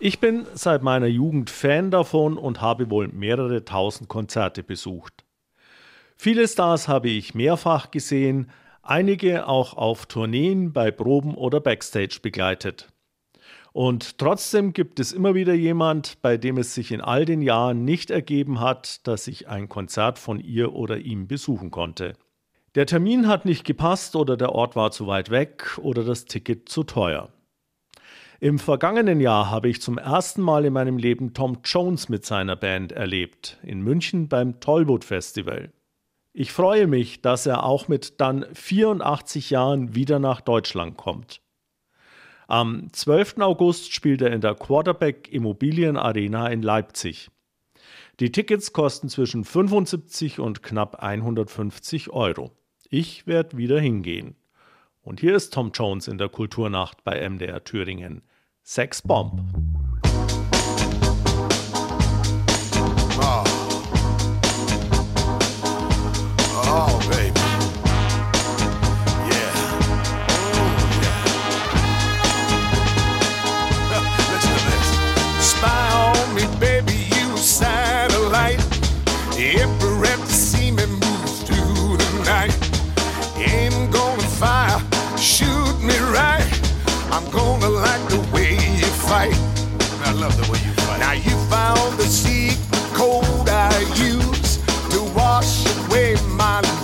Ich 0.00 0.18
bin 0.18 0.46
seit 0.54 0.82
meiner 0.82 1.06
Jugend 1.06 1.48
Fan 1.48 1.92
davon 1.92 2.36
und 2.36 2.60
habe 2.60 2.90
wohl 2.90 3.06
mehrere 3.06 3.64
tausend 3.64 4.08
Konzerte 4.08 4.64
besucht. 4.64 5.24
Viele 6.16 6.48
Stars 6.48 6.88
habe 6.88 7.08
ich 7.08 7.36
mehrfach 7.36 7.92
gesehen, 7.92 8.50
einige 8.82 9.46
auch 9.46 9.74
auf 9.74 10.06
Tourneen, 10.06 10.72
bei 10.72 10.90
Proben 10.90 11.36
oder 11.36 11.60
Backstage 11.60 12.18
begleitet. 12.20 12.88
Und 13.72 14.18
trotzdem 14.18 14.72
gibt 14.72 14.98
es 14.98 15.12
immer 15.12 15.36
wieder 15.36 15.54
jemand, 15.54 16.20
bei 16.20 16.36
dem 16.36 16.58
es 16.58 16.74
sich 16.74 16.90
in 16.90 17.00
all 17.00 17.24
den 17.26 17.42
Jahren 17.42 17.84
nicht 17.84 18.10
ergeben 18.10 18.58
hat, 18.58 19.06
dass 19.06 19.28
ich 19.28 19.46
ein 19.46 19.68
Konzert 19.68 20.18
von 20.18 20.40
ihr 20.40 20.72
oder 20.72 20.98
ihm 20.98 21.28
besuchen 21.28 21.70
konnte. 21.70 22.14
Der 22.74 22.86
Termin 22.86 23.28
hat 23.28 23.44
nicht 23.44 23.64
gepasst 23.64 24.16
oder 24.16 24.36
der 24.36 24.52
Ort 24.52 24.74
war 24.74 24.90
zu 24.90 25.06
weit 25.06 25.30
weg 25.30 25.78
oder 25.78 26.02
das 26.02 26.24
Ticket 26.24 26.68
zu 26.68 26.82
teuer. 26.82 27.28
Im 28.40 28.58
vergangenen 28.58 29.20
Jahr 29.20 29.48
habe 29.48 29.68
ich 29.68 29.80
zum 29.80 29.96
ersten 29.96 30.42
Mal 30.42 30.64
in 30.64 30.72
meinem 30.72 30.98
Leben 30.98 31.34
Tom 31.34 31.58
Jones 31.64 32.08
mit 32.08 32.26
seiner 32.26 32.56
Band 32.56 32.90
erlebt, 32.90 33.58
in 33.62 33.80
München 33.80 34.28
beim 34.28 34.58
Tollwood 34.58 35.04
Festival. 35.04 35.72
Ich 36.32 36.50
freue 36.50 36.88
mich, 36.88 37.22
dass 37.22 37.46
er 37.46 37.62
auch 37.62 37.86
mit 37.86 38.20
dann 38.20 38.44
84 38.52 39.50
Jahren 39.50 39.94
wieder 39.94 40.18
nach 40.18 40.40
Deutschland 40.40 40.96
kommt. 40.96 41.40
Am 42.48 42.92
12. 42.92 43.38
August 43.38 43.92
spielt 43.92 44.20
er 44.20 44.32
in 44.32 44.40
der 44.40 44.56
Quarterback 44.56 45.32
Immobilien 45.32 45.96
Arena 45.96 46.48
in 46.48 46.60
Leipzig. 46.60 47.30
Die 48.18 48.32
Tickets 48.32 48.72
kosten 48.72 49.08
zwischen 49.08 49.44
75 49.44 50.40
und 50.40 50.64
knapp 50.64 51.02
150 51.02 52.10
Euro. 52.10 52.50
Ich 52.96 53.26
werde 53.26 53.56
wieder 53.56 53.80
hingehen. 53.80 54.36
Und 55.02 55.18
hier 55.18 55.34
ist 55.34 55.52
Tom 55.52 55.72
Jones 55.74 56.06
in 56.06 56.16
der 56.16 56.28
Kulturnacht 56.28 57.02
bei 57.02 57.28
MDR 57.28 57.64
Thüringen. 57.64 58.22
Sex 58.62 59.02
Bomb. 59.02 59.42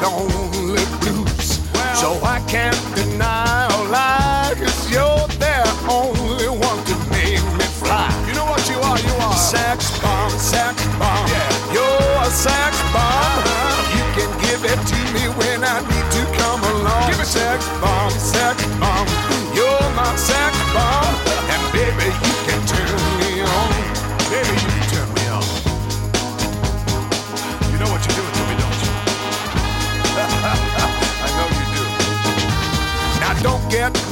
Lonely 0.03 0.85
blues. 1.01 1.61
so 1.95 2.19
I 2.23 2.41
can't 2.49 2.81
deny 2.95 3.67
or 3.77 3.87
lie, 3.89 4.55
cause 4.57 4.91
you're 4.91 5.27
the 5.39 5.59
only 5.89 6.49
one 6.49 6.81
to 6.91 6.97
make 7.11 7.45
me 7.59 7.67
fly. 7.83 8.09
You 8.27 8.35
know 8.35 8.47
what 8.47 8.63
you 8.69 8.79
are? 8.89 8.99
You 8.99 9.15
are 9.27 9.37
sex 9.37 9.99
bomb, 10.01 10.31
sex 10.31 10.75
bomb. 10.99 11.27
Yeah. 11.29 11.75
You're 11.77 12.13
a 12.23 12.31
sex 12.31 12.73
bomb. 12.95 13.45
Uh-huh. 13.45 13.97
You 13.97 14.05
can 14.17 14.31
give 14.45 14.63
it 14.65 14.81
to 14.93 15.01
me 15.15 15.25
when 15.41 15.65
I 15.65 15.81
need 15.91 16.09
to 16.17 16.23
come 16.41 16.63
along. 16.75 17.11
Give 17.11 17.21
it 17.21 17.27
sex 17.27 17.69
bomb, 17.81 18.11
sex 18.11 18.57
bomb. 18.81 19.07
You're 19.55 19.89
my 19.97 20.15
sex 20.17 20.50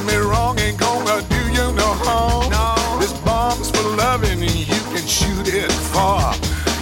me 0.09 0.17
wrong, 0.17 0.59
ain't 0.59 0.77
gonna 0.77 1.21
do 1.29 1.41
you 1.57 1.65
no 1.73 1.89
harm. 2.03 2.49
No. 2.49 2.99
This 2.99 3.13
bomb's 3.21 3.69
for 3.69 3.87
loving 3.95 4.41
and 4.41 4.59
you 4.71 4.81
can 4.93 5.05
shoot 5.05 5.47
it 5.47 5.71
far. 5.93 6.33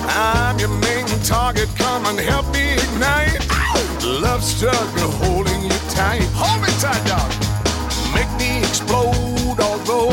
I'm 0.08 0.58
your 0.60 0.74
main 0.88 1.06
target, 1.24 1.70
come 1.76 2.06
and 2.06 2.20
help 2.20 2.46
me 2.54 2.74
ignite. 2.86 3.44
Love 4.04 4.44
struggle 4.44 5.12
holding 5.24 5.62
you 5.64 5.78
tight. 5.90 6.28
Hold 6.40 6.62
me 6.64 6.72
tight, 6.84 7.04
dog. 7.12 7.30
Make 8.16 8.32
me 8.40 8.60
explode, 8.60 9.60
although 9.60 10.12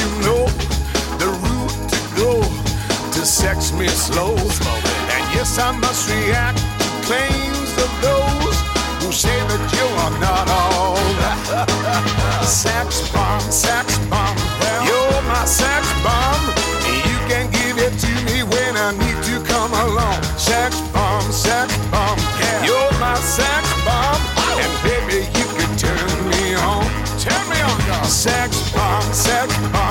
you 0.00 0.08
know 0.24 0.44
the 1.22 1.30
route 1.44 1.78
to 1.92 2.00
go 2.22 2.32
to 3.14 3.20
sex 3.24 3.72
me 3.72 3.88
slow. 3.88 4.34
And 5.14 5.24
yes, 5.34 5.58
I 5.58 5.70
must 5.84 6.10
react 6.10 6.58
to 6.58 6.88
claims 7.06 7.72
of 7.84 7.90
those 8.06 8.58
who 9.00 9.12
say 9.12 9.38
that 9.50 9.64
you 9.76 9.86
are 10.04 10.14
not 10.26 10.46
all 10.50 11.62
sex 12.42 13.10
bomb, 13.12 13.40
sex 13.50 13.98
bomb. 14.10 14.36
You're 14.84 15.22
my 15.28 15.44
sex 15.44 15.86
bomb. 16.02 16.42
You 16.86 17.18
can 17.30 17.50
give 17.50 17.78
it 17.78 17.94
to 18.04 18.12
me 18.26 18.42
when 18.42 18.76
I 18.76 18.92
need 18.92 19.18
to 19.24 19.42
come 19.44 19.72
along. 19.72 20.22
Sex 20.36 20.80
bomb, 20.92 21.30
sex 21.32 21.76
bomb. 21.90 22.18
You're 22.64 22.92
my 22.98 23.16
sex 23.16 23.64
bomb. 23.84 24.20
And 24.62 24.72
baby, 24.82 25.26
you 25.38 25.46
can 25.58 25.72
turn 25.76 26.30
me 26.30 26.54
on. 26.54 26.84
Turn 27.18 27.42
me 27.48 27.60
on, 27.60 27.78
dog. 27.88 28.04
Sex 28.06 28.72
bomb, 28.72 29.02
sex 29.12 29.56
bomb. 29.72 29.85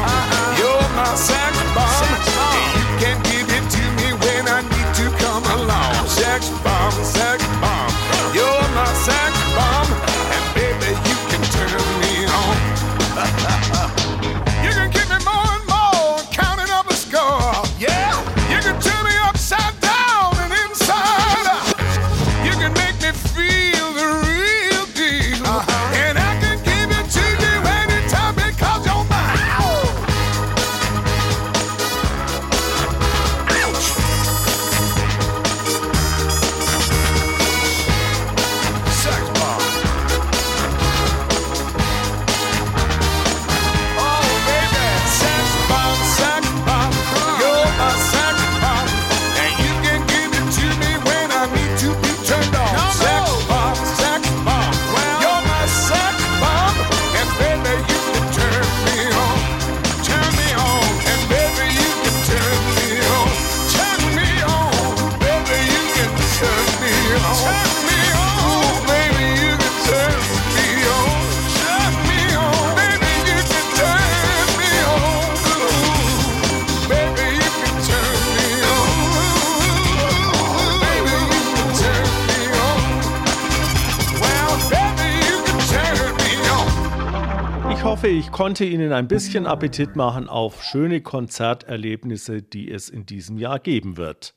Konnte 88.36 88.66
Ihnen 88.66 88.92
ein 88.92 89.08
bisschen 89.08 89.48
Appetit 89.48 89.96
machen 89.96 90.28
auf 90.28 90.62
schöne 90.62 91.00
Konzerterlebnisse, 91.00 92.42
die 92.42 92.70
es 92.70 92.90
in 92.90 93.06
diesem 93.06 93.38
Jahr 93.38 93.60
geben 93.60 93.96
wird. 93.96 94.34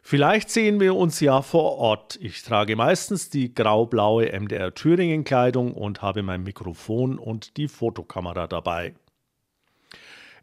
Vielleicht 0.00 0.48
sehen 0.48 0.78
wir 0.78 0.94
uns 0.94 1.18
ja 1.18 1.42
vor 1.42 1.76
Ort. 1.78 2.20
Ich 2.22 2.40
trage 2.44 2.76
meistens 2.76 3.28
die 3.28 3.52
grau-blaue 3.52 4.30
MDR 4.38 4.72
Thüringen 4.76 5.24
Kleidung 5.24 5.74
und 5.74 6.02
habe 6.02 6.22
mein 6.22 6.44
Mikrofon 6.44 7.18
und 7.18 7.56
die 7.56 7.66
Fotokamera 7.66 8.46
dabei. 8.46 8.94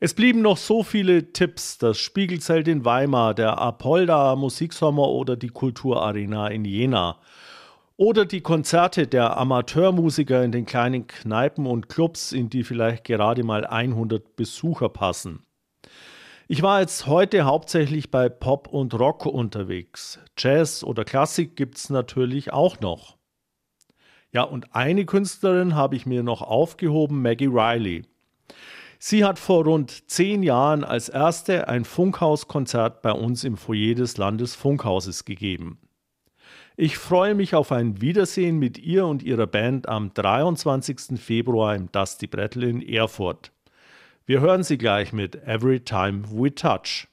Es 0.01 0.13
blieben 0.13 0.41
noch 0.41 0.57
so 0.57 0.83
viele 0.83 1.31
Tipps, 1.31 1.77
das 1.77 1.97
Spiegelzelt 1.97 2.67
in 2.67 2.83
Weimar, 2.83 3.33
der 3.33 3.59
Apolda 3.59 4.35
Musiksommer 4.35 5.07
oder 5.07 5.37
die 5.37 5.51
Kulturarena 5.51 6.49
in 6.49 6.65
Jena. 6.65 7.17
Oder 7.99 8.25
die 8.25 8.41
Konzerte 8.41 9.07
der 9.07 9.37
Amateurmusiker 9.37 10.43
in 10.43 10.51
den 10.51 10.67
kleinen 10.67 11.07
Kneipen 11.07 11.65
und 11.65 11.89
Clubs, 11.89 12.31
in 12.31 12.47
die 12.47 12.63
vielleicht 12.63 13.03
gerade 13.05 13.43
mal 13.43 13.65
100 13.65 14.35
Besucher 14.35 14.87
passen. 14.87 15.41
Ich 16.47 16.61
war 16.61 16.79
jetzt 16.79 17.07
heute 17.07 17.45
hauptsächlich 17.45 18.11
bei 18.11 18.29
Pop 18.29 18.67
und 18.67 18.93
Rock 18.93 19.25
unterwegs. 19.25 20.19
Jazz 20.37 20.83
oder 20.83 21.05
Klassik 21.05 21.55
gibt's 21.55 21.89
natürlich 21.89 22.53
auch 22.53 22.79
noch. 22.81 23.17
Ja, 24.31 24.43
und 24.43 24.75
eine 24.75 25.05
Künstlerin 25.05 25.73
habe 25.73 25.95
ich 25.95 26.05
mir 26.05 26.21
noch 26.21 26.43
aufgehoben, 26.43 27.23
Maggie 27.23 27.47
Riley. 27.47 28.03
Sie 28.99 29.25
hat 29.25 29.39
vor 29.39 29.63
rund 29.63 30.07
zehn 30.09 30.43
Jahren 30.43 30.83
als 30.83 31.09
erste 31.09 31.67
ein 31.67 31.83
Funkhauskonzert 31.83 33.01
bei 33.01 33.11
uns 33.11 33.43
im 33.43 33.57
Foyer 33.57 33.95
des 33.95 34.17
Landesfunkhauses 34.17 35.25
gegeben. 35.25 35.79
Ich 36.79 36.99
freue 36.99 37.33
mich 37.33 37.55
auf 37.55 37.71
ein 37.71 38.01
Wiedersehen 38.01 38.59
mit 38.59 38.77
ihr 38.77 39.07
und 39.07 39.23
ihrer 39.23 39.47
Band 39.47 39.89
am 39.89 40.13
23. 40.13 41.19
Februar 41.19 41.73
im 41.73 41.91
Dusty 41.91 42.27
Brettel 42.27 42.65
in 42.65 42.87
Erfurt. 42.87 43.51
Wir 44.27 44.41
hören 44.41 44.61
sie 44.61 44.77
gleich 44.77 45.11
mit 45.11 45.43
Every 45.47 45.79
Time 45.79 46.25
We 46.29 46.53
Touch. 46.53 47.07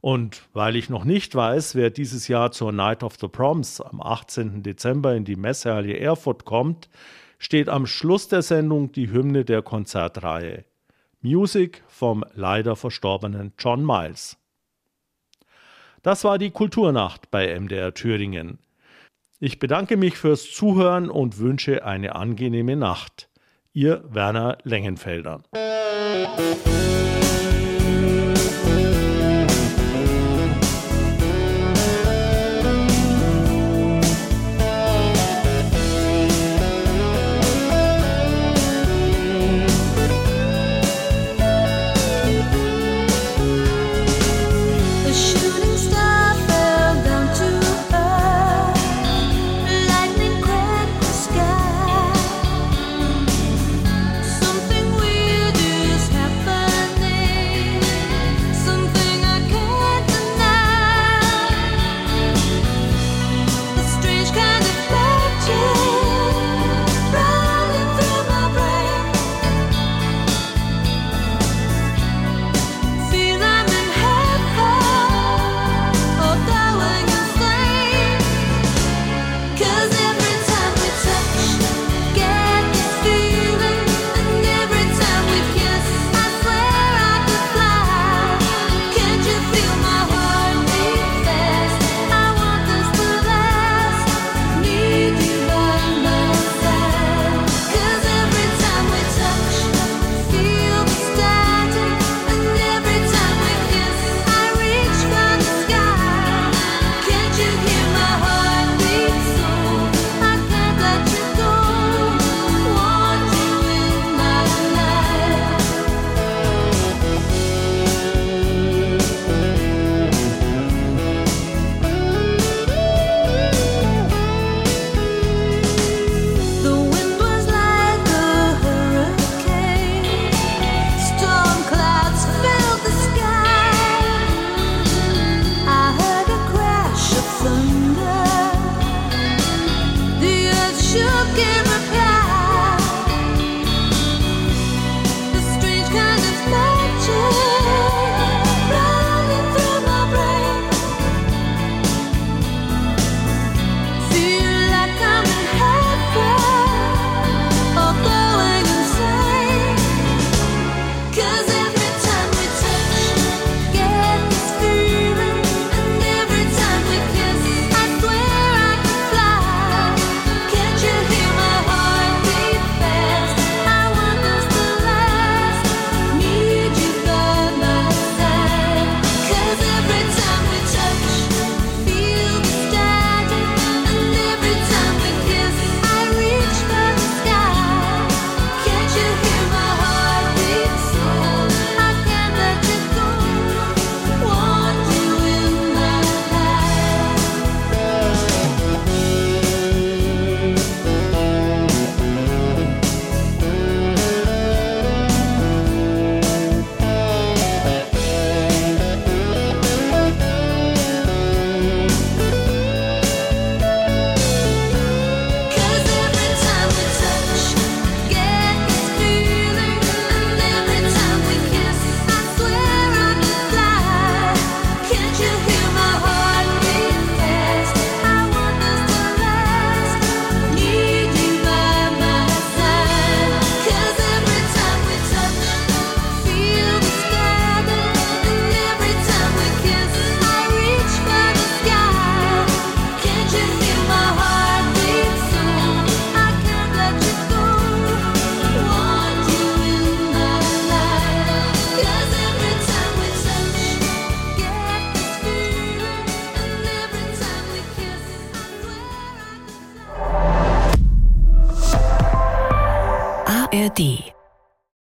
Und 0.00 0.42
weil 0.52 0.74
ich 0.74 0.90
noch 0.90 1.04
nicht 1.04 1.32
weiß, 1.36 1.76
wer 1.76 1.90
dieses 1.90 2.26
Jahr 2.26 2.50
zur 2.50 2.72
Night 2.72 3.04
of 3.04 3.14
the 3.20 3.28
Proms 3.28 3.80
am 3.80 4.02
18. 4.02 4.64
Dezember 4.64 5.14
in 5.14 5.24
die 5.24 5.36
Messehalle 5.36 5.96
Erfurt 5.96 6.44
kommt, 6.44 6.88
steht 7.38 7.68
am 7.68 7.86
Schluss 7.86 8.26
der 8.26 8.42
Sendung 8.42 8.90
die 8.90 9.12
Hymne 9.12 9.44
der 9.44 9.62
Konzertreihe. 9.62 10.64
Music 11.20 11.84
vom 11.86 12.24
leider 12.34 12.74
verstorbenen 12.74 13.52
John 13.60 13.86
Miles. 13.86 14.36
Das 16.04 16.22
war 16.22 16.36
die 16.36 16.50
Kulturnacht 16.50 17.30
bei 17.30 17.58
MDR 17.58 17.94
Thüringen. 17.94 18.58
Ich 19.40 19.58
bedanke 19.58 19.96
mich 19.96 20.18
fürs 20.18 20.52
Zuhören 20.52 21.08
und 21.08 21.38
wünsche 21.38 21.82
eine 21.82 22.14
angenehme 22.14 22.76
Nacht. 22.76 23.30
Ihr 23.72 24.04
Werner 24.10 24.58
Lengenfelder. 24.64 25.42